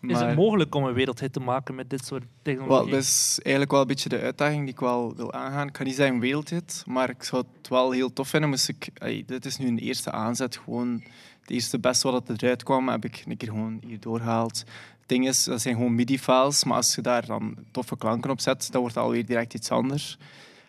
[0.00, 2.90] Is het Maar- mogelijk om een wereldhit te maken met dit soort Wel, technologie?
[2.90, 5.66] dat is eigenlijk wel een beetje de uitdaging die ik wel wil aangaan.
[5.66, 8.48] Ik kan niet zeggen wereldhit, maar ik zou het wel heel tof vinden.
[8.50, 8.88] Moest ik,
[9.26, 10.56] dit is nu een eerste aanzet.
[10.56, 11.02] Gewoon
[11.40, 14.64] het eerste beste wat eruit kwam, heb ik een keer gewoon hier doorgehaald.
[15.12, 18.68] Ding is, dat zijn gewoon MIDI-files, maar als je daar dan toffe klanken op zet,
[18.72, 20.18] dan wordt het alweer direct iets anders.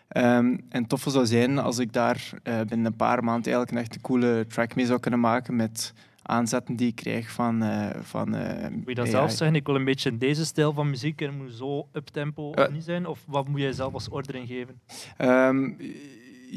[0.08, 3.78] Ehm, en toffe zou zijn als ik daar eh, binnen een paar maanden eigenlijk een
[3.78, 7.62] echt een coole track mee zou kunnen maken met aanzetten die ik krijg van...
[7.62, 9.10] eh van eh, Moet je dat AI.
[9.10, 9.56] zelf zeggen?
[9.56, 12.64] Ik wil een beetje deze stijl van muziek en moet zo uptempo Ja.
[12.64, 13.06] of niet zijn?
[13.06, 14.80] Of wat moet jij zelf als order in geven?
[15.16, 15.70] Ehm,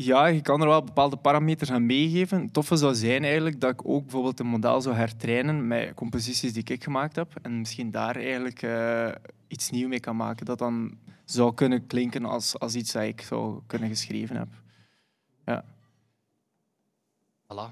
[0.04, 2.42] ja, je kan er wel bepaalde parameters aan meegeven.
[2.42, 6.54] Het toffe zou zijn eigenlijk dat ik ook bijvoorbeeld een model zou hertrainen met composities
[6.54, 7.36] die ik gemaakt heb.
[7.42, 9.12] En misschien daar eigenlijk eh,
[9.48, 10.46] iets nieuws mee kan maken.
[10.46, 14.48] Dat dan zou kunnen klinken als, als iets dat ik zou kunnen geschreven heb.
[17.44, 17.72] Voilà.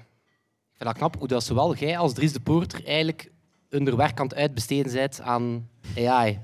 [0.72, 3.30] Ik vind dat knap hoe dat zowel jij als Dries de Poorter eigenlijk
[3.68, 6.40] hun werk aan het uitbesteden bent aan AI.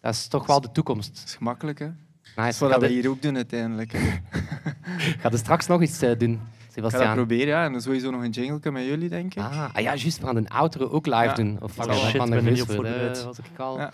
[0.00, 1.14] Dat is toch wel de toekomst.
[1.14, 1.90] Dat is gemakkelijk, hè?
[2.34, 2.48] Dat Nice.
[2.48, 3.92] is wat Ga we hier ook doen uiteindelijk.
[3.92, 3.98] hè.
[5.20, 6.40] ga je straks nog iets eh, doen,
[6.74, 7.64] Ik ga dat proberen, ja.
[7.64, 9.42] En dan sowieso nog een jingle met jullie, denk ik.
[9.42, 10.18] Ah, ah ja, juist.
[10.20, 11.34] We gaan een outro ook live Ja.
[11.34, 11.58] doen.
[11.60, 13.24] Of Oh, dat shit, van de ben er voorbereid.
[13.24, 13.78] was ik al.
[13.78, 13.90] Ja.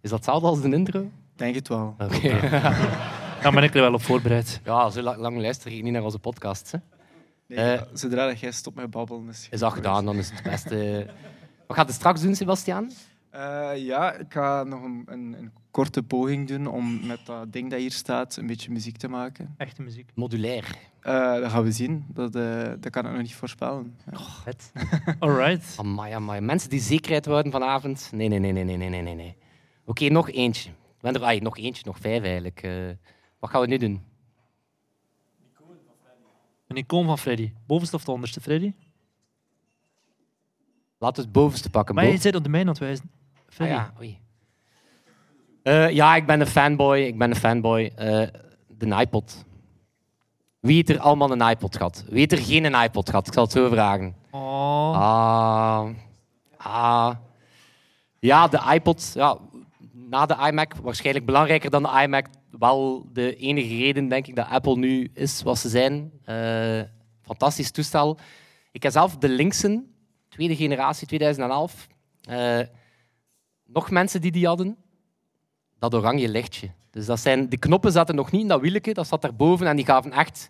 [0.00, 1.10] Is dat hetzelfde als de intro?
[1.36, 1.94] Denk het wel.
[1.98, 2.28] Oké.
[3.42, 4.60] Daar ben ik er wel op voorbereid.
[4.64, 6.70] ja, zo la- lang luister ik niet naar onze podcast.
[6.72, 6.78] Hè.
[7.46, 9.28] Nee, Eh, zodra dat jij stopt met babbelen...
[9.28, 11.06] Is, Is dat gedaan, dan is het het beste.
[11.66, 12.90] Wat gaat je straks doen, Sebastiaan?
[13.30, 17.70] Eh, ja, ik ga nog een, een, een korte poging doen om met dat ding
[17.70, 19.54] dat hier staat een beetje muziek te maken.
[19.56, 20.10] Echte muziek.
[20.14, 20.76] Modulair.
[21.02, 22.04] Uh, dat gaan we zien.
[22.08, 23.96] Dat, eh, dat kan ik nog niet voorspellen.
[24.10, 24.18] Ja.
[24.44, 24.72] het.
[24.74, 25.16] vet.
[25.18, 25.76] Alright.
[25.76, 26.40] Amai.
[26.40, 28.10] Mensen die zekerheid houden vanavond.
[28.12, 29.36] Nee, nee, nee, nee, nee, nee, nee.
[29.84, 30.70] Oké, nog eentje.
[31.00, 32.62] We er, ay, nog eentje, nog vijf eigenlijk.
[32.62, 32.72] Eh,
[33.38, 34.02] wat gaan we nu doen?
[35.42, 36.22] Een icoon van Freddy.
[36.66, 37.52] Een icoon van Freddy.
[37.66, 38.72] Bovenste of de onderste, Freddy?
[40.98, 41.94] Laat het bovenste pakken.
[41.94, 43.10] Maar je zit op de mijn aan het wijzen.
[43.34, 43.74] Ah Freddy.
[43.74, 44.18] Ja, oei.
[45.62, 46.98] Eh, ja, ik ben een fanboy.
[46.98, 47.92] Ik ben een fanboy.
[47.96, 48.26] Eh,
[48.68, 49.44] de iPod.
[50.60, 52.04] Wie heeft er allemaal een iPod gehad?
[52.08, 53.26] Wie heeft er geen een iPod gehad?
[53.26, 54.14] Ik zal het zo vragen.
[54.30, 54.94] Oh.
[54.94, 55.88] Ah.
[56.56, 57.14] Ah.
[58.18, 59.10] Ja, de iPod.
[59.14, 59.38] Ja,
[59.92, 62.26] na de iMac, waarschijnlijk belangrijker dan de iMac.
[62.58, 66.12] Wel de enige reden, denk ik, dat Apple nu is wat ze zijn.
[66.24, 66.80] Eh,
[67.22, 68.18] fantastisch toestel.
[68.72, 69.94] Ik heb zelf de linksen,
[70.28, 71.86] tweede generatie, 2011.
[72.22, 72.60] Eh,
[73.66, 74.76] nog mensen die die hadden.
[75.82, 76.70] Dat oranje lichtje.
[76.90, 79.76] Dus dat zijn, de knoppen zaten nog niet in dat wieletje, dat zat daarboven en
[79.76, 80.48] die gaven echt...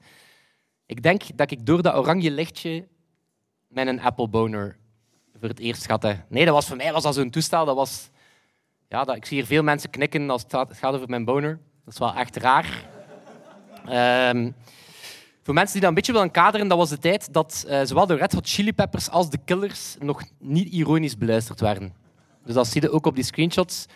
[0.87, 2.87] Ik denk dat ik door dat oranje lichtje
[3.75, 4.77] een Apple boner
[5.41, 6.17] voor het eerst heb.
[6.29, 7.65] Nee, dat was voor mij was dat zo'n toestel.
[7.65, 8.11] Dat was,
[8.89, 11.25] ja, dat, ik zie hier veel mensen knikken als het gaat, het gaat over mijn
[11.25, 11.59] boner.
[11.85, 12.89] Dat is wel echt raar.
[13.87, 14.51] Ehm,
[15.43, 18.07] voor mensen die dat een beetje willen kaderen, dat was de tijd dat eh, zowel
[18.07, 21.95] de Red Hot Chili Peppers als de Killers nog niet ironisch beluisterd werden.
[22.45, 23.87] Dus dat zie je ook op die screenshots.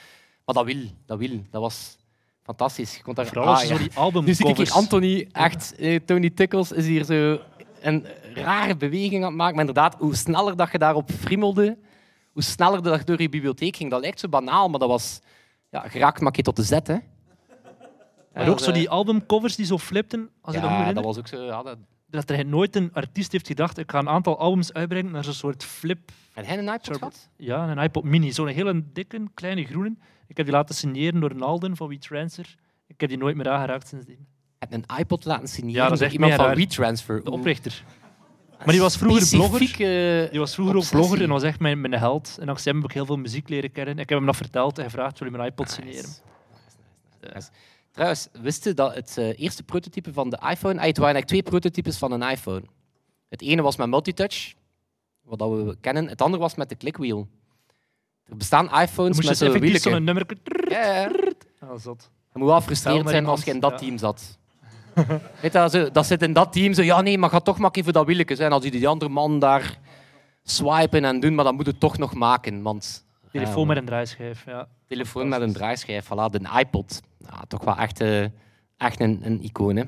[0.46, 1.42] Maar dat wil, dat wil.
[1.50, 1.96] Dat was
[2.42, 2.96] fantastisch.
[2.96, 6.30] Je kon daar, Vooral Ah, zo die Nu zie ik hier Anthony, echt, eh, Tony
[6.30, 7.38] Tickles is hier zo
[7.80, 9.56] een rare beweging aan het maken.
[9.56, 11.78] Maar inderdaad, hoe sneller dat je daarop friemelde,
[12.32, 13.90] hoe sneller dat je door je bibliotheek ging.
[13.90, 15.20] Dat lijkt zo banaal, maar dat was
[15.70, 16.86] ja, geraakt keer tot de zet.
[16.86, 16.96] Hè.
[18.32, 20.30] Maar ook zo die albumcovers die zo flipten.
[20.40, 21.08] Als je dat ja, dat herinneren.
[21.08, 21.42] was ook zo.
[21.44, 21.78] Ja, dat...
[22.06, 25.32] Dat er nooit een artiest heeft gedacht, ik ga een aantal albums uitbrengen naar zo'n
[25.32, 26.10] soort flip.
[26.32, 27.28] Heb jij een iPod gehad?
[27.36, 28.32] Ja, een iPod mini.
[28.32, 29.96] Zo'n hele dikke, kleine groene.
[30.26, 32.54] Ik heb die laten signeren door Nalden van WeTransfer.
[32.86, 34.26] Ik heb die nooit meer aangeraakt sindsdien.
[34.58, 36.54] Heb een iPod laten signeren Ja, dat is iemand van.
[36.54, 37.24] WeTransfer?
[37.24, 37.84] De oprichter.
[38.58, 40.30] Maar die was vroeger blogger.
[40.30, 42.36] Die was vroeger ook blogger en was echt mijn, mijn held.
[42.40, 43.98] En dankzij hem heb ik heel veel muziek leren kennen.
[43.98, 46.02] Ik heb hem nog verteld en gevraagd, wil je mijn iPod signeren?
[46.04, 46.20] Nice.
[47.20, 47.50] Nice, nice, nice.
[47.96, 50.80] Trouwens, wist je dat het eh, eerste prototype van de iPhone...
[50.80, 52.62] Ah, het waren eigenlijk twee prototypes van een iPhone.
[53.28, 54.54] Het ene was met multitouch,
[55.22, 56.08] wat dat we kennen.
[56.08, 57.28] Het andere was met de clickwheel.
[58.24, 59.26] Er bestaan iPhones je
[59.60, 60.26] met zo'n nummer...
[60.68, 61.08] Ja,
[61.60, 61.78] ja.
[61.78, 62.10] Zot.
[62.28, 63.76] Het moet wel frustrerend maar zijn als je in dat ja.
[63.76, 64.38] team zat.
[65.42, 67.70] Weet je, zo, dat zit in dat team zo, ja nee, maar ga toch maar
[67.72, 68.52] even dat wieletje zijn.
[68.52, 69.78] Als die die andere man daar
[70.42, 72.62] swipen en doen, maar dan moet het toch nog maken.
[72.62, 74.68] Want, Telefoon ja, met een draaischijf, ja.
[74.86, 77.00] telefoon met een draaischijf, voilà, de iPod.
[77.30, 78.24] Ja, toch wel echt, eh,
[78.76, 79.76] echt een, een icoon.
[79.76, 79.84] Hè.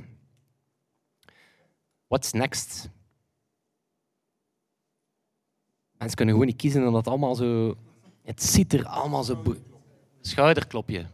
[2.07, 2.89] What's next?
[5.93, 7.77] Mensen kunnen gewoon niet kiezen omdat het allemaal zo...
[8.23, 9.57] Het ziet er allemaal zo...
[10.21, 11.07] Schouderklopje.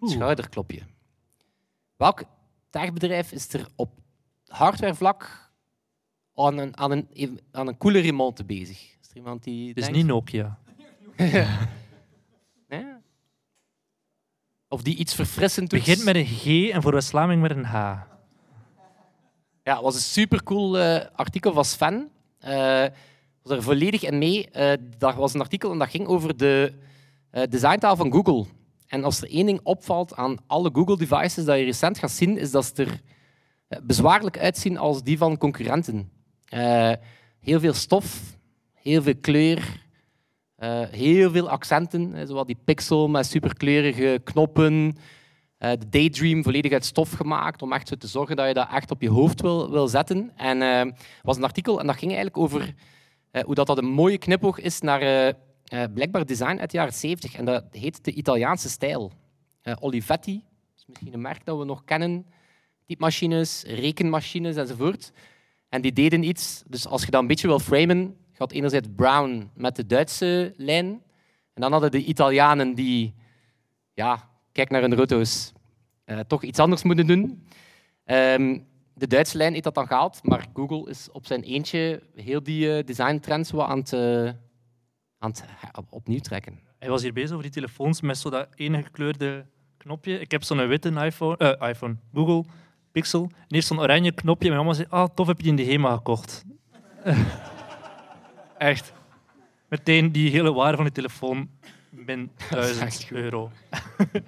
[0.00, 0.82] Schouderklopje.
[1.96, 2.22] Welk
[2.70, 3.90] techbedrijf is er op
[4.46, 5.50] hardwarevlak
[6.34, 8.96] aan een, aan een, aan een coole remonte bezig?
[9.00, 10.58] Is er iemand die Het is denkt- niet Nokia.
[14.72, 15.88] Of die iets verfrissend Het doet?
[15.88, 17.74] begint met een G en voor West-Vlaming met een H.
[19.62, 22.08] Ja, het was een supercool eh artikel van Sven.
[22.38, 22.84] Eh
[23.42, 24.50] was er volledig in mee.
[24.50, 26.72] Eh dat was een artikel en dat ging over de
[27.30, 28.46] eh, designtaal van Google.
[28.86, 32.50] En als er één ding opvalt aan alle Google-devices dat je recent gaat zien, is
[32.50, 33.00] dat ze er
[33.82, 36.10] bezwaarlijk uitzien als die van concurrenten.
[37.40, 38.20] Heel veel stof,
[38.74, 39.86] heel veel kleur,
[40.60, 44.96] eh, heel veel accenten, hè, zoals die pixel met superkleurige knoppen.
[45.58, 48.68] Eh, de Daydream volledig uit stof gemaakt om echt zo te zorgen dat je dat
[48.72, 50.32] echt op je hoofd wil, wil zetten.
[50.36, 52.74] En eh, er was een artikel en dat ging eigenlijk over
[53.44, 55.34] hoe dat, dat een mooie knipoog is naar
[55.94, 57.34] blijkbaar design uit de jaren 70.
[57.34, 59.12] En dat heet de Italiaanse stijl.
[59.80, 60.42] Olivetti,
[60.76, 62.26] is misschien een merk dat we nog kennen.
[62.86, 65.12] Typemachines, rekenmachines enzovoort.
[65.68, 69.50] En die deden iets, dus als je dat een beetje wil framen, had enerzijds Brown
[69.54, 70.86] met de Duitse lijn.
[71.54, 73.14] En dan hadden de Italianen die,
[73.94, 75.52] ja, kijk naar hun auto's,
[76.04, 77.46] eh, toch iets anders moeten doen.
[78.04, 78.58] Ehm,
[78.94, 82.76] de Duitse lijn heeft dat dan gehaald, maar Google is op zijn eentje heel die
[82.76, 84.24] eh, designtrends wat aan het, eh,
[85.18, 86.60] aan het he- op- opnieuw trekken.
[86.78, 90.18] Hij was hier bezig over die telefoons met zo dat ene gekleurde knopje.
[90.20, 92.44] Ik heb zo'n witte iPhone, iPhone, Google
[92.92, 93.22] Pixel.
[93.22, 94.48] En heeft zo'n oranje knopje.
[94.48, 96.44] Mijn mama zei, ah, tof, heb je in de HEMA gekocht.
[98.60, 98.92] echt.
[99.68, 101.50] Meteen die hele waarde van die telefoon
[101.90, 103.10] min echt 1000 goed.
[103.10, 103.50] euro.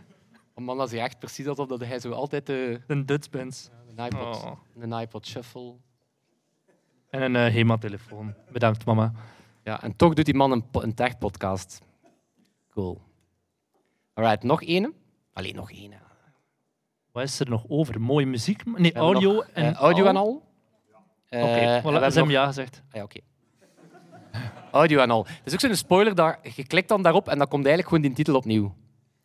[0.55, 3.69] Oh man, dat is echt precies alsof dat hij zo altijd de, Een Benz.
[3.97, 4.53] een, iPod, Oh.
[4.79, 5.75] een iPod Shuffle...
[7.11, 8.35] En een eh, HEMA-telefoon.
[8.51, 9.13] Bedankt, mama.
[9.65, 11.81] Ja, en toch doet die man een, po- een tech-podcast.
[12.71, 13.01] Cool.
[14.15, 14.95] Alright, nog één.
[15.33, 15.93] Alleen nog één.
[17.13, 18.01] Wat is er nog over?
[18.01, 18.65] Mooie muziek?
[18.65, 20.43] Nee, We hebben audio nog, en eh, audio en al.
[21.29, 22.83] Eh, Oké, en we hebben nog- ja gezegd.
[22.89, 23.21] Ah, ja, oké.
[24.73, 25.27] Audio en al.
[25.27, 28.03] Het is ook zo'n spoiler, dat je klikt dan daarop en dan komt eigenlijk gewoon
[28.03, 28.75] die titel opnieuw.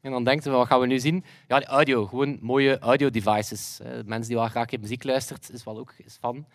[0.01, 1.23] En dan denkt je, wat gaan we nu zien?
[1.47, 2.05] Ja, de audio.
[2.05, 3.79] Gewoon mooie audio-devices.
[3.79, 6.45] Eh, mensen die wel graag in muziek luistert, is wel ook is van.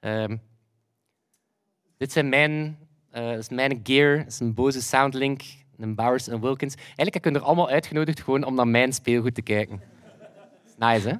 [0.00, 0.36] Ehm,
[1.96, 2.78] dit zijn mijn,
[3.10, 4.26] dat is mijn gear.
[4.26, 5.42] Is een Bose Soundlink,
[5.78, 6.74] een Bowers en Wilkins.
[6.74, 9.82] Eigenlijk heb ik er allemaal uitgenodigd gewoon om naar mijn speelgoed te kijken.
[10.78, 11.14] Nice, hè?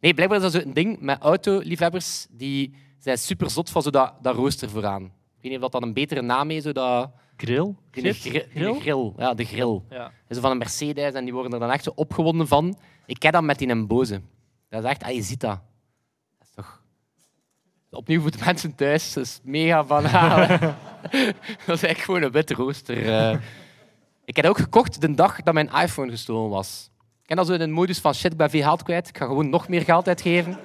[0.00, 2.26] Nee, blijkbaar is dat zo een ding met autoliefhebbers.
[2.30, 5.12] Die zijn super zot van zo dat rooster vooraan.
[5.36, 7.10] Ik weet niet of dat dan een betere naam is, zo dat...
[7.36, 7.74] Grill?
[7.90, 8.74] Grill?
[8.80, 9.12] grill.
[9.16, 9.80] Ja, de grill.
[9.90, 10.12] Ja.
[10.30, 12.76] Zo van een Mercedes en die worden er dan echt zo opgewonden van.
[13.06, 14.20] Ik ken dat met die een boze.
[14.68, 15.60] Dat is echt, ah, je ziet dat.
[16.38, 16.82] Dat is toch...
[17.90, 20.38] Opnieuw voor de mensen thuis, dat is mega banaal.
[20.48, 20.56] hè.
[21.66, 23.06] dat is echt gewoon een witte rooster.
[23.14, 23.38] eh.
[24.24, 26.90] Ik heb dat ook gekocht de dag dat mijn iPhone gestolen was.
[27.20, 29.08] Ik ken dat zo in een modus van shit, ik ben veel geld kwijt.
[29.08, 30.58] Ik ga gewoon nog meer geld uitgeven.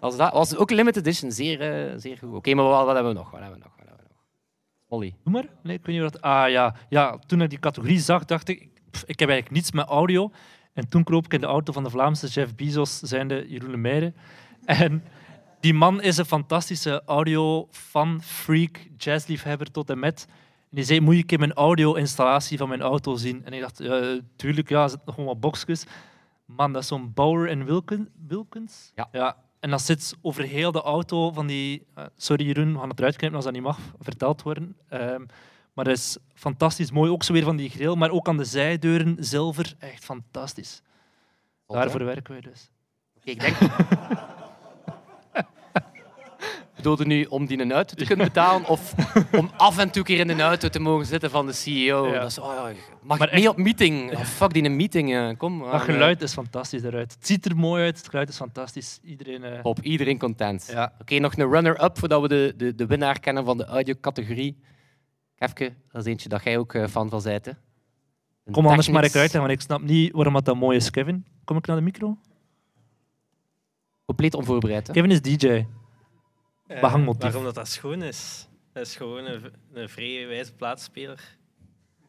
[0.00, 2.34] Was dat was ook limited edition, zeer, eh, zeer goed.
[2.34, 3.30] Oké, maar wat, wat hebben we nog?
[3.30, 3.72] Wat hebben we nog?
[5.22, 5.44] Maar.
[5.62, 6.20] Nee, ik weet niet wat.
[6.20, 6.74] Ah ja.
[6.88, 10.30] ja, toen ik die categorie zag, dacht ik, pff, ik heb eigenlijk niets met audio.
[10.72, 14.12] En toen kroop ik in de auto van de Vlaamse Jeff Bezos, zijnde Jeroen Lemeyre.
[14.64, 15.02] En
[15.60, 20.26] die man is een fantastische audio-fan, freak, jazzliefhebber tot en met.
[20.30, 23.44] En die zei, moet je een keer mijn audio-installatie van mijn auto zien?
[23.44, 25.84] En ik dacht, ja, tuurlijk, ja, er zitten nog wat boxjes.
[26.44, 27.82] Man, dat is zo'n Bauer en
[28.26, 28.92] Wilkins.
[28.94, 29.08] Ja.
[29.12, 29.36] ja.
[29.64, 31.86] En dat zit over heel de auto van die...
[31.94, 34.76] eh, sorry Jeroen, we gaan het eruit knippen als dat niet mag verteld worden.
[34.88, 35.24] Ehm,
[35.72, 37.10] maar dat is fantastisch mooi.
[37.10, 39.74] Ook zo weer van die grill, maar ook aan de zijdeuren zilver.
[39.78, 40.82] Echt fantastisch.
[41.66, 42.70] Daarvoor werken wij dus.
[43.16, 43.56] Oké, ik denk...
[46.84, 48.94] Bedoelde nu om die een auto te kunnen betalen of
[49.40, 52.06] om af en toe keer in de auto te mogen zitten van de CEO?
[52.06, 52.20] Ja.
[52.20, 52.64] Dat is, oh
[53.02, 54.12] mag Maar ik mee op meeting?
[54.12, 55.36] Oh, fuck die een meeting.
[55.38, 55.58] kom.
[55.58, 57.12] Dat eh, geluid is fantastisch eruit.
[57.12, 58.98] Het ziet er mooi uit, het geluid is fantastisch.
[59.02, 59.44] Iedereen...
[59.44, 60.68] eh, Top, iedereen content.
[60.72, 60.92] Ja.
[61.00, 64.58] Oké, nog een runner-up voordat we de, de, de winnaar kennen van de audio-categorie.
[65.34, 67.20] Kefke, dat is eentje dat jij ook eh, fan van?
[67.26, 70.90] Een Kom anders maar ik uitleggen, want ik snap niet waarom dat, dat mooi is.
[70.90, 72.18] Kevin, kom ik naar de micro?
[74.04, 74.86] Compleet onvoorbereid.
[74.86, 74.92] Hè?
[74.92, 75.64] Kevin is DJ.
[76.66, 77.22] Eh, Behangmotief.
[77.22, 78.48] waarom dat, dat schoon is?
[78.72, 81.36] Dat is gewoon een, een vrije wijze plaatspeler.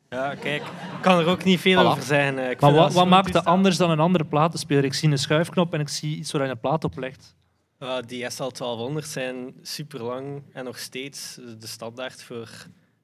[0.10, 1.86] Ja, kijk, ik kan er ook niet veel Voilà.
[1.88, 2.40] over zeggen.
[2.40, 2.50] eh.
[2.50, 4.84] Ik Maar wat, wat maakt het anders dan een andere platenspeler?
[4.84, 7.36] Ik zie een schuifknop en ik zie iets waar je een plaat op legt.
[7.80, 12.50] Ja, die SL1200 zijn super lang en nog steeds de standaard voor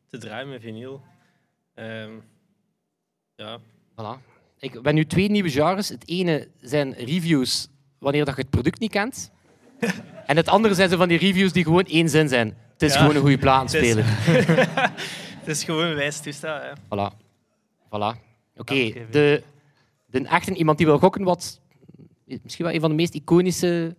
[0.07, 1.01] te draaien met vinyl.
[1.73, 2.11] Ehm,
[3.35, 3.59] ja,
[3.95, 4.29] Voilà.
[4.59, 5.89] Ik ben nu twee nieuwe genres.
[5.89, 7.67] Het ene zijn reviews
[7.99, 9.31] wanneer dat je het product niet kent.
[10.25, 12.47] en het andere zijn zo van die reviews die gewoon één zin zijn.
[12.73, 12.99] Het is Ja.
[12.99, 14.03] gewoon een goede platenspeler.
[15.39, 16.55] het is gewoon een wijs toestel.
[16.55, 16.71] Hè.
[16.75, 17.15] Voilà.
[17.85, 18.19] Voilà.
[18.55, 19.43] Oké, de,
[20.05, 21.59] de echte iemand die wil gokken wat
[22.25, 23.95] misschien wel een van de meest iconische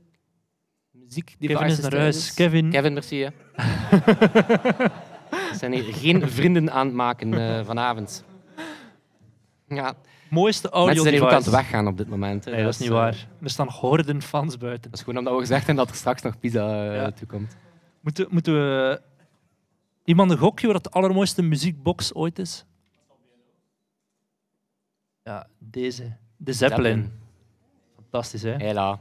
[0.91, 2.35] muziek Kevin is naar huis.
[2.35, 2.71] Kevin.
[2.71, 3.23] Kevin, merci.
[3.23, 3.29] Hè.
[5.31, 8.25] We zijn hier geen vrienden aan het maken eh, vanavond.
[9.67, 9.95] Ja,
[10.33, 12.45] Mooiste audio mensen zijn aan het weggaan op dit moment.
[12.45, 12.51] hè.
[12.51, 13.29] Nee, dat is niet eh, waar.
[13.43, 14.91] Er staan horden fans buiten.
[14.91, 17.11] Dat is gewoon omdat we gezegd hebben dat er straks nog pizza eh, Ja.
[17.11, 17.57] toekomt.
[18.01, 19.01] Moeten, moeten we
[20.05, 22.65] iemand een gokje wat de allermooiste muziekbox ooit is?
[25.23, 26.17] Ja, deze.
[26.37, 27.13] De Zeppelin.
[27.97, 28.51] Fantastisch, hè?
[28.57, 28.99] Hela.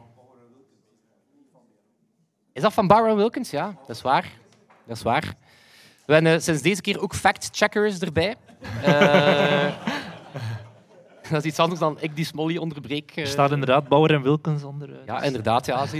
[2.53, 3.49] Is dat van Byron Wilkins?
[3.49, 4.31] Ja, dat is waar.
[4.87, 5.35] Dat is waar.
[6.05, 8.35] We hebben eh, sinds deze keer ook fact-checkers erbij.
[11.31, 13.11] Eh, dat is iets anders dan ik die Smolly onderbreek.
[13.15, 13.23] eh.
[13.23, 14.89] Er staat inderdaad Bauer en Wilkens onder.
[14.91, 15.65] eh, Ja, inderdaad.
[15.65, 15.85] Ja,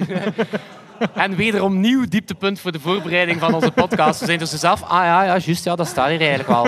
[1.16, 4.20] en wederom nieuw dieptepunt voor de voorbereiding van onze podcast.
[4.20, 4.84] We zijn dus zelf...
[4.84, 6.64] Ah ja, ja juist, ja, dat staat hier eigenlijk wel.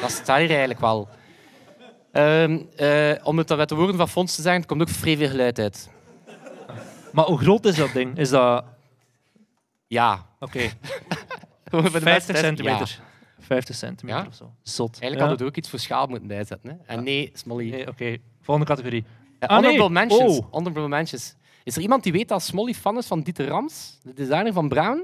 [0.00, 1.08] Dat staat hier eigenlijk wel.
[2.12, 4.88] Ehm, eh, om het dan met de woorden van Fons te zeggen, er komt ook
[4.88, 5.90] vrij veel geluid uit.
[7.12, 8.18] Maar hoe groot is dat ding?
[8.18, 8.64] Is dat...
[9.86, 10.26] Ja.
[10.40, 10.60] Oké,
[11.64, 13.00] Voor de 50 mensen- centimeter.
[13.54, 14.26] 50 centimeter Ja?
[14.28, 14.52] of zo.
[14.62, 14.88] Zot.
[15.00, 15.18] Eigenlijk Ja?
[15.18, 16.70] hadden we er ook iets voor schaal moeten bijzetten.
[16.70, 16.94] Hè?
[16.94, 17.70] En nee, Smolly.
[17.70, 19.04] Nee, Oké, volgende categorie.
[19.38, 19.88] Eh, Ah, nee.
[19.90, 20.38] mentions.
[20.38, 20.46] Oh.
[20.50, 21.36] Honorable mentions.
[21.64, 24.68] Is er iemand die weet dat Smolly fan is van Dieter Rams, de designer van
[24.68, 25.02] Brown?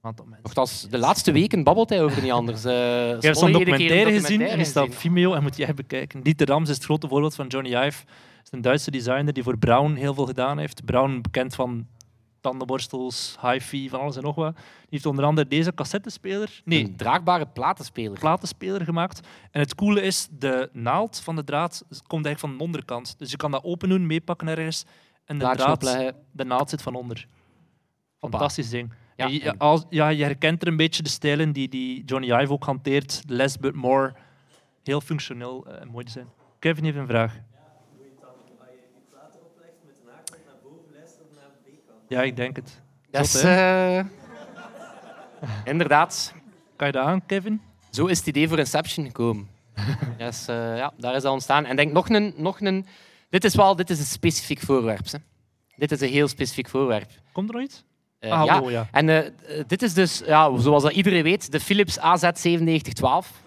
[0.00, 0.42] Aantal mensen.
[0.44, 2.64] Nochtans, de laatste weken babbelt hij over niet anders.
[2.64, 4.94] Eh, Ik heb Smolly zo'n documentaire gezien en die staat op.
[4.94, 6.22] Vimeo en moet jij bekijken.
[6.22, 8.04] Dieter Rams is het grote voorbeeld van Johnny Ive.
[8.44, 10.84] is een Duitse designer die voor Brown heel veel gedaan heeft.
[10.84, 11.86] Brown bekend van
[12.46, 14.54] tandenborstels, hi-fi, van alles en nog wat.
[14.54, 18.18] Die heeft onder andere deze cassettespeler, nee, Een draagbare platenspeler.
[18.18, 19.20] platenspeler gemaakt.
[19.50, 23.18] En het coole is, de naald van de draad komt eigenlijk van de onderkant.
[23.18, 24.84] Dus je kan dat open doen, meepakken ergens
[25.24, 25.80] en de, draad,
[26.32, 27.26] de naald zit van onder.
[28.18, 28.92] Fantastisch ding.
[29.16, 32.52] Ja, je, als, ja, je herkent er een beetje de stijlen die, die Johnny Ive
[32.52, 33.22] ook hanteert.
[33.26, 34.14] Less but more.
[34.82, 36.28] Heel functioneel eh, en mooi design.
[36.58, 37.40] Kevin heeft een vraag.
[42.08, 42.80] Ja, ik denk het.
[43.10, 44.00] Dat is, eh,
[45.64, 46.34] inderdaad.
[46.76, 47.60] Kan je dat aan, Kevin?
[47.90, 49.48] Zo is het idee voor Inception gekomen.
[50.18, 51.64] yes, eh, ja, daar is dat ontstaan.
[51.64, 52.86] En denk nog een, nog een...
[53.30, 55.10] Dit is wel dit is een specifiek voorwerp.
[55.10, 55.18] Hè.
[55.76, 57.10] Dit is een heel specifiek voorwerp.
[57.32, 57.84] Komt er iets?
[58.18, 58.60] Eh, ah, ja.
[58.60, 58.88] oh, ja.
[58.92, 59.34] En
[59.66, 63.44] dit is dus, ja, zoals dat iedereen weet, de Philips AZ9712.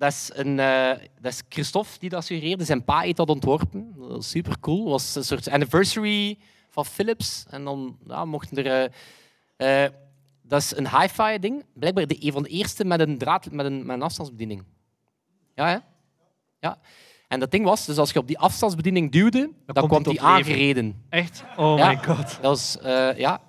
[0.00, 0.90] Dat, is een, eh,
[1.20, 2.64] dat is Christophe die dat suggereerde.
[2.64, 3.94] Zijn pa heeft dat ontworpen.
[4.08, 4.88] Dat super cool.
[4.88, 6.38] Was een soort anniversary
[6.68, 7.44] van Philips.
[7.50, 8.90] En dan ja, mochten er...
[9.56, 9.92] eh, eh,
[10.42, 11.64] dat is een hi-fi ding.
[11.74, 14.64] Blijkbaar de, een van de eerste met een, draad, met een, met een afstandsbediening.
[15.54, 15.76] Ja, hè?
[16.60, 16.78] Ja.
[17.28, 20.26] En dat ding was, dus als je op die afstandsbediening duwde, dan, kwam die leven.
[20.28, 21.04] aangereden.
[21.08, 21.44] Echt?
[21.56, 21.88] Oh Ja.
[21.88, 22.16] my god.
[22.16, 22.76] Dat was,
[23.16, 23.40] ja.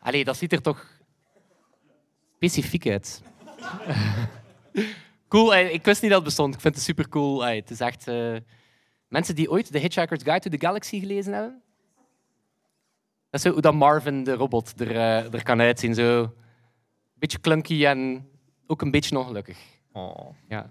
[0.00, 0.86] Allee, dat ziet er toch
[2.36, 3.22] specifiek uit.
[5.28, 6.54] cool, ik wist niet dat het bestond.
[6.54, 7.44] Ik vind het super cool.
[7.44, 8.08] Het is echt.
[8.08, 8.36] eh,
[9.08, 11.62] Mensen die ooit The Hitchhiker's Guide to the Galaxy gelezen hebben.
[13.30, 15.94] Dat is zo hoe dat Marvin de robot er, eh, er kan uitzien.
[15.94, 16.32] Zo.
[17.14, 18.28] Beetje clunky en
[18.66, 19.58] ook een beetje ongelukkig.
[19.92, 20.34] Oh.
[20.48, 20.70] Ja.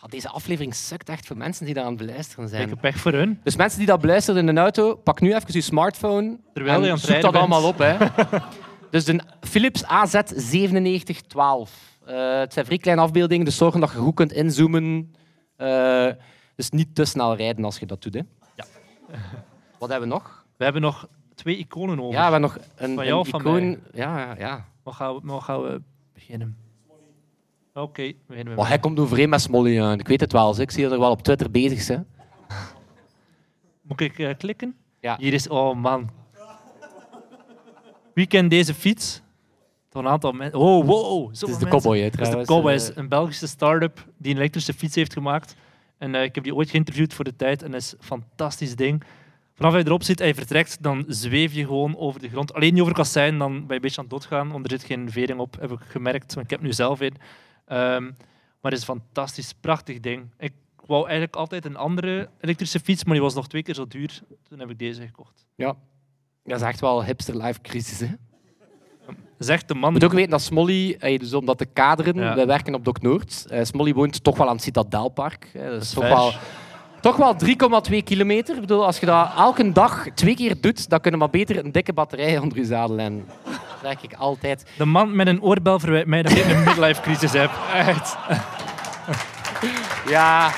[0.00, 2.62] Ah, deze aflevering sukt echt voor mensen die daar aan het beluisteren zijn.
[2.62, 3.40] Ik heb pech voor hun.
[3.44, 6.82] Dus mensen die dat beluisteren in een auto, pak nu even je smartphone Terwijl en
[6.84, 7.34] je aan het zoek dat bent.
[7.52, 7.78] allemaal op.
[7.78, 7.96] Hè.
[8.90, 11.70] dus de Philips AZ9712.
[12.06, 15.14] Eh het zijn vrij kleine afbeeldingen, dus zorg dat je goed kunt inzoomen.
[15.56, 16.08] Eh,
[16.56, 18.14] dus niet te snel rijden als je dat doet.
[18.14, 18.20] Hè.
[18.54, 18.64] Ja.
[19.78, 20.44] Wat hebben we nog?
[20.56, 22.12] We hebben nog twee iconen over.
[22.12, 23.54] Ja, we hebben nog een, Van een jou of van icoon.
[23.66, 23.78] mij?
[23.92, 24.64] Ja, ja.
[24.82, 25.82] Wat gaan we, wat gaan we
[26.12, 26.56] beginnen?
[27.74, 29.80] Oké, we beginnen met Maar hij komt overeen met Smolly.
[29.80, 29.98] aan.
[29.98, 30.60] Ik weet het wel.
[30.60, 31.86] Ik zie dat er wel op Twitter bezig.
[31.88, 31.98] Hè.
[33.82, 34.76] Moet ik eh, klikken?
[35.00, 35.16] Ja.
[35.18, 35.48] Hier is...
[35.48, 36.10] Oh, man.
[38.14, 39.22] Wie kent deze fiets?
[39.96, 40.58] Een aantal mensen...
[40.58, 41.28] Oh, wow.
[41.28, 42.44] Het is de Cowboy, hè, Het is de.
[42.44, 42.70] Cowboy.
[42.70, 45.56] Eh, is een Belgische start-up die een elektrische fiets heeft gemaakt.
[45.98, 47.62] En eh, ik heb die ooit geïnterviewd voor de tijd.
[47.62, 49.02] En dat is een fantastisch ding.
[49.54, 52.54] Vanaf hij erop zit en je vertrekt, dan zweef je gewoon over de grond.
[52.54, 54.50] Alleen niet over kassein, dan ben je een beetje aan het doodgaan.
[54.50, 56.34] Want er zit geen vering op, heb ik gemerkt.
[56.34, 57.14] Want ik heb nu zelf een.
[57.66, 58.02] Ehm,
[58.60, 60.30] maar het is een fantastisch, prachtig ding.
[60.38, 60.52] Ik
[60.86, 64.20] wou eigenlijk altijd een andere elektrische fiets, maar die was nog twee keer zo duur.
[64.48, 65.46] Toen heb ik deze gekocht.
[65.54, 65.76] ja.
[66.44, 68.00] Dat is echt wel hipster life crisis.
[68.00, 68.06] Hè.
[69.38, 69.84] Zegt de man...
[69.84, 72.34] Je moet ook weten dat Smolly, eh, dus om dat te kaderen, Ja.
[72.34, 73.44] wij werken op Dok Noord.
[73.48, 75.48] Eh, Smolly woont toch wel aan het Citadelpark.
[75.70, 76.32] Dat is toch wel,
[77.00, 78.54] toch wel 3,2 kilometer.
[78.54, 81.64] Ik bedoel, als je dat elke dag twee keer doet, dan kunnen we maar beter
[81.64, 82.98] een dikke batterij onder je zadel.
[82.98, 84.66] En dat zeg ik altijd.
[84.78, 87.50] De man met een oorbel verwijt mij dat ik een midlife crisis heb.
[87.74, 88.16] Echt.
[90.08, 90.50] Ja.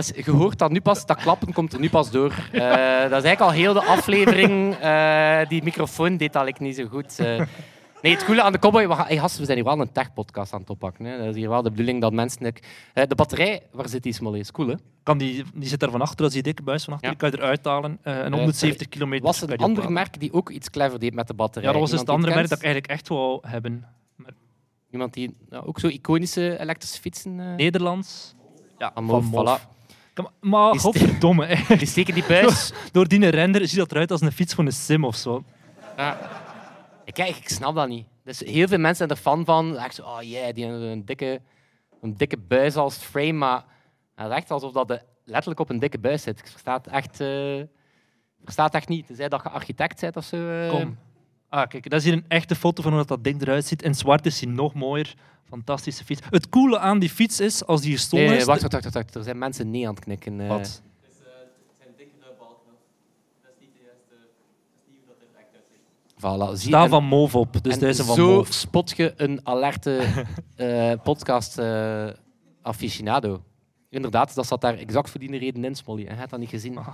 [0.00, 2.32] Is, je hoort dat nu pas, dat klappen komt er nu pas door.
[2.52, 2.60] Eh,
[3.00, 4.74] dat is eigenlijk al heel de aflevering.
[4.74, 7.18] eh, die microfoon deed dat ik niet zo goed.
[7.18, 7.40] eh.
[8.02, 8.88] Nee, het coole aan de cowboy...
[8.88, 11.04] we gaan- Hey, gasten, we zijn hier wel een tech-podcast aan het oppakken.
[11.04, 11.18] Hè.
[11.18, 12.54] Dat is hier wel de bedoeling dat mensen...
[12.94, 14.38] de batterij, waar zit die Smolly?
[14.38, 14.74] Is cool, hè?
[15.02, 17.08] Kan die, die zit daar van achter, dat is die dikke buis van achter.
[17.10, 17.14] Ja.
[17.18, 17.98] Die kan je eruit halen.
[18.02, 19.24] Eh en 170 kilometer.
[19.26, 21.66] was kan een ander merk die ook iets clever deed met de batterij.
[21.66, 23.86] Ja, dat was dus het andere merk het dat ik eigenlijk echt wou hebben.
[24.24, 24.36] kent?
[24.90, 27.56] Iemand die ja, ook zo iconische elektrische fietsen...
[27.56, 28.34] Nederlands.
[28.78, 29.24] Ja, van Mof.
[29.24, 29.68] voilà.
[30.40, 31.76] Maar Is- godverdomme, hè.
[31.76, 32.72] Die steken die buis...
[32.92, 35.44] door die render ziet dat eruit als een fiets van een sim of zo.
[35.96, 36.18] Ja.
[37.12, 38.06] Kijk, ik snap dat niet.
[38.24, 39.76] Dus heel veel mensen zijn er fan van.
[39.78, 41.40] Echt zo, oh yeah, die hebben een dikke,
[42.02, 43.64] een dikke buis als frame, maar
[44.14, 46.38] het is echt alsof dat de letterlijk op een dikke buis zit.
[46.38, 47.16] Ik versta het echt,
[48.44, 49.06] versta het echt niet.
[49.06, 50.36] Tenzij dat je architect bent of zo.
[50.50, 50.70] eh.
[50.70, 50.98] Kom.
[51.50, 53.82] Ah, kijk, dat is hier een echte foto van hoe dat, dat ding eruit ziet.
[53.82, 55.14] In zwart is hij nog mooier.
[55.48, 56.20] Fantastische fiets.
[56.30, 58.46] Het coole aan die fiets is, als die gestolen Nee, nee, is...
[58.48, 59.14] wacht, wacht, wacht, wacht.
[59.14, 60.40] Er zijn mensen nee aan het knikken.
[60.40, 60.48] eh.
[60.48, 60.82] Wat?
[66.20, 68.52] Voilà, zie Staal en- van Move op, dus en deze van zo Move.
[68.52, 69.98] spot je een alerte
[70.56, 72.06] eh, podcast eh,
[72.62, 73.42] aficionado.
[73.88, 76.06] Inderdaad, dat zat daar exact voor die reden in, Smolly.
[76.06, 76.78] En je hebt dat niet gezien.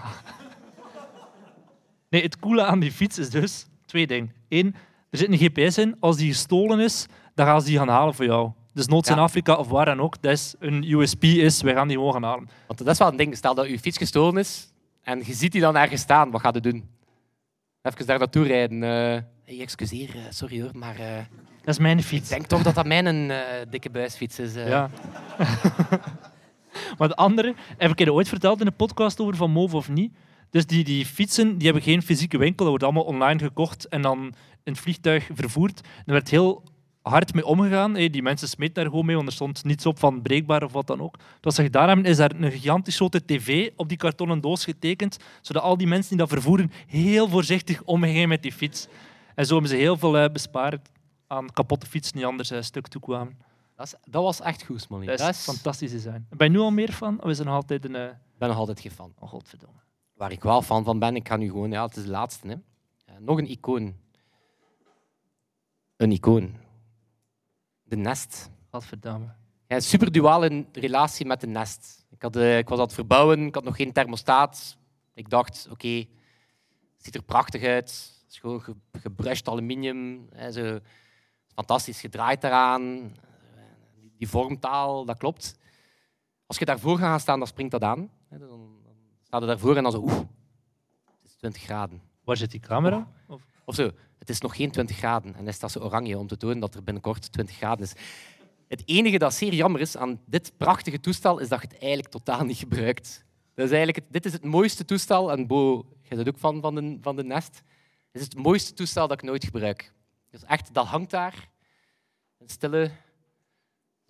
[2.08, 4.32] Nee, het coole aan die fiets is dus twee dingen.
[4.48, 4.74] Eén,
[5.10, 5.96] er zit een GPS in.
[6.00, 8.50] Als die gestolen is, dan gaan ze die gaan halen voor jou.
[8.72, 9.18] Dus noods in.
[9.18, 12.22] Afrika of waar dan ook, dat is een USP is, wij gaan die gewoon gaan
[12.22, 12.48] halen.
[12.66, 13.36] Want dat is wel een ding.
[13.36, 14.72] Stel dat je fiets gestolen is
[15.02, 16.88] en je ziet die dan ergens staan, wat ga je doen?
[17.82, 18.82] Even daar naartoe rijden.
[18.82, 21.16] eh hey, excuseer, eh, sorry hoor, maar eh,
[21.64, 22.28] Dat is mijn ik fiets.
[22.28, 23.38] denk toch dat dat mijn eh,
[23.70, 24.54] dikke buisfiets is.
[24.54, 24.90] Ja.
[26.98, 29.88] maar de andere, heb ik je ooit verteld in een podcast over Van Move of
[29.88, 30.12] niet?
[30.50, 34.02] Dus die, die fietsen die hebben geen fysieke winkel, dat wordt allemaal online gekocht en
[34.02, 34.18] dan
[34.64, 35.80] in het vliegtuig vervoerd.
[36.06, 36.62] Er werd heel
[37.02, 37.94] hard mee omgegaan.
[37.94, 40.72] Hey, die mensen smeten daar gewoon mee, want er stond niets op van breekbaar of
[40.72, 41.16] wat dan ook.
[41.40, 45.16] Wat ze gedaan hebben, is daar een gigantisch grote tv op die kartonnen doos getekend,
[45.40, 48.86] zodat al die mensen die dat vervoeren heel voorzichtig omgingen met die fiets.
[49.34, 50.88] En zo hebben ze heel veel eh, bespaard
[51.26, 53.38] aan kapotte fietsen die anders eh, stuk toe kwamen.
[53.76, 55.06] Dat, is- dat was echt goed, Smolly.
[55.06, 56.26] Dat Dat is is- fantastisch design.
[56.30, 57.22] Ben je nu al meer van?
[57.22, 57.94] Of is er nog altijd een...
[57.96, 59.12] eh, Ik ben nog altijd geen fan.
[59.18, 59.76] Oh, godverdomme.
[60.16, 61.70] Waar ik wel fan van ben, ik ga nu gewoon...
[61.70, 62.48] Ja, het is de laatste.
[62.48, 62.54] Hè.
[63.04, 63.94] Eh, nog een icoon.
[65.96, 66.54] Een icoon.
[67.82, 68.50] De Nest.
[68.70, 69.26] Godverdamme.
[69.66, 72.06] Ja, een super duale relatie met de Nest.
[72.10, 74.78] Ik, had, eh, ik was aan het verbouwen, ik had nog geen thermostaat.
[75.14, 76.08] Ik dacht, oké, het
[76.96, 78.14] ziet er prachtig uit.
[78.22, 80.28] Het is gewoon ge gebrushed aluminium.
[80.34, 80.78] Hè, zo.
[81.54, 82.82] Fantastisch gedraaid daaraan.
[82.82, 83.62] Eh,
[84.00, 85.58] Die, die vormtaal, dat klopt.
[86.46, 88.10] Als je daarvoor gaat staan, dan springt dat aan.
[88.28, 88.84] Hè, Dan,
[89.40, 90.18] je daarvoor en dan zo, oeh,
[91.04, 92.02] het is 20 graden.
[92.24, 93.12] Waar zit die camera?
[93.26, 93.42] Of...
[93.64, 95.34] Of zo, het is nog geen 20 graden.
[95.34, 97.92] En dan staat ze oranje om te tonen dat er binnenkort 20 graden is.
[98.68, 102.10] Het enige dat zeer jammer is aan dit prachtige toestel, is dat je het eigenlijk
[102.10, 103.24] totaal niet gebruikt.
[103.54, 106.60] Dat is eigenlijk het, dit is het mooiste toestel, en Bo, jij bent ook van,
[106.60, 107.62] van, de, van de Nest.
[108.12, 109.92] Dit is het mooiste toestel dat ik nooit gebruik.
[110.30, 111.48] Dus echt, dat hangt daar.
[112.38, 112.90] Een stille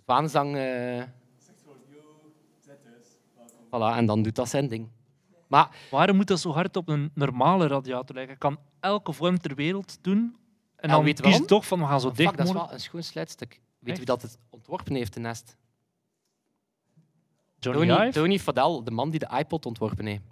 [0.05, 0.57] zwaanzang.
[0.57, 1.03] eh
[3.66, 4.89] Voilà, en dan doet dat zijn ding.
[5.47, 8.32] Maar Waarom moet dat zo hard op een normale radiator liggen?
[8.34, 10.36] Ik kan elke vorm ter wereld doen.
[10.76, 12.64] En dan weet kies je toch van, we gaan zo dicht dat is mogelijk.
[12.66, 13.61] wel een schoon sluitstuk.
[13.78, 15.57] Weet wie dat het ontworpen heeft, de Nest?
[17.59, 18.12] Johnny Tony?
[18.12, 20.22] Tony Fadell, de man die de iPod ontworpen heeft.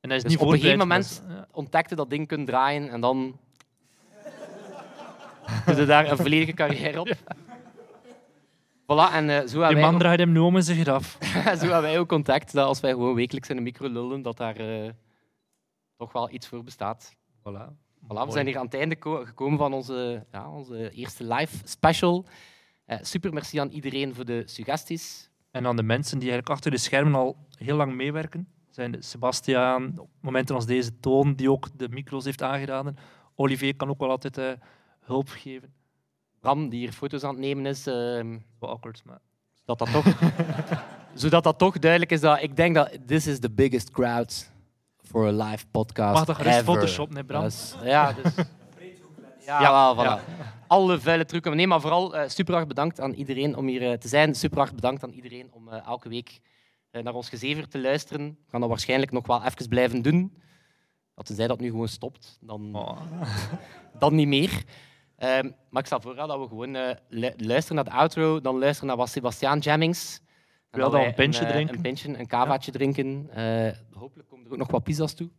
[0.00, 3.00] En hij is Dus niet op een gegeven moment ontdekte dat ding kunnen draaien en
[3.00, 3.38] dan
[5.76, 7.08] doe daar een volledige carrière op.
[8.92, 11.18] Voilà, en eh, zo, Die hebben man wij draait hem nu om in zijn graf.
[11.20, 14.22] ook, zo hebben wij ook contact dat als wij gewoon wekelijks in de micro lullen,
[14.22, 14.90] dat daar eh,
[15.96, 17.16] toch wel iets voor bestaat.
[17.38, 17.72] Voilà.
[18.02, 21.56] Voilà, we zijn hier aan het einde ko- gekomen van onze, ja, onze eerste live
[21.64, 22.26] special.
[22.84, 25.30] Eh, super merci aan iedereen voor de suggesties.
[25.50, 28.48] En aan de mensen die eigenlijk achter de schermen al heel lang meewerken.
[28.70, 32.96] Zijn Sebastiaan, op momenten als deze Toon, die ook de micro's heeft aangeraden.
[33.34, 34.50] Olivier kan ook wel altijd eh,
[35.00, 35.72] hulp geven.
[36.40, 37.86] Bram, die hier foto's aan het nemen is.
[37.86, 39.18] ehm, Wel awkward, maar...
[39.64, 40.04] dat dat toch,
[41.14, 44.50] zodat dat toch duidelijk is dat ik denk dat this is the biggest crowd
[45.02, 46.64] for a live podcast Mag gerust ever.
[46.74, 47.44] Photoshop, nee, Bram?
[47.44, 48.34] Is- ja, dus...
[49.46, 49.98] Ja, Ja, voilà.
[49.98, 50.20] ja.
[50.66, 51.56] Alle vuile trucken.
[51.56, 54.34] Nee, maar vooral eh, super hard bedankt aan iedereen om hier eh, te zijn.
[54.34, 56.40] Super hard bedankt aan iedereen om eh, elke week
[56.90, 58.26] naar ons gezever te luisteren.
[58.28, 60.32] We gaan dat waarschijnlijk nog wel even blijven doen.
[61.22, 63.00] Tenzij dat nu gewoon stopt, dan, Oh.
[63.98, 64.62] dan niet meer.
[65.18, 68.58] Ehm, maar ik stel voor dat we gewoon eh, lu- luisteren naar de outro, dan
[68.58, 70.20] luisteren naar wat Sebastiaan Jammings.
[70.70, 71.74] En Wil dat dan wij een pintje eh, drinken?
[71.76, 73.28] Een pintje, een kavaatje drinken.
[73.30, 75.30] Eh, hopelijk komen er ook nog wat pizza's toe.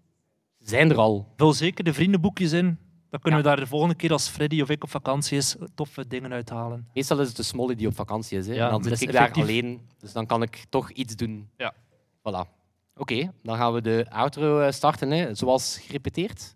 [0.60, 1.34] Zijn er al.
[1.36, 2.78] Vul zeker de vriendenboekjes in.
[3.10, 6.08] Dan kunnen we daar de volgende keer als Freddy of ik op vakantie is toffe
[6.08, 6.88] dingen uithalen.
[6.94, 8.48] Meestal is het de Smolly die op vakantie is.
[8.48, 8.54] Hè.
[8.54, 9.88] Ja, en dan zit ik daar alleen.
[10.00, 11.50] Dus dan kan ik toch iets doen.
[11.58, 11.74] Ja.
[12.20, 12.50] Voilà.
[12.96, 15.36] Oké, dan gaan we de outro starten, hè.
[15.36, 16.56] zoals gerepeteerd.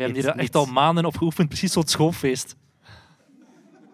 [0.00, 2.56] We hebben Niet- hier echt al maanden op geoefend, precies zo'n schoolfeest.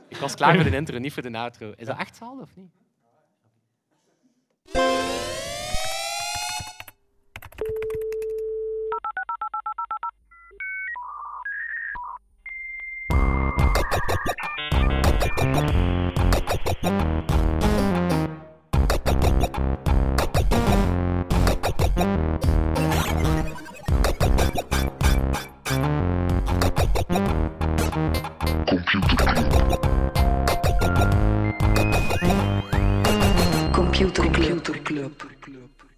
[0.09, 1.73] Ik was klaar voor de intro, niet voor de outro.
[1.77, 2.71] Is dat echt zo of niet?
[34.97, 35.41] Computer Club.
[35.43, 35.96] Computer Club.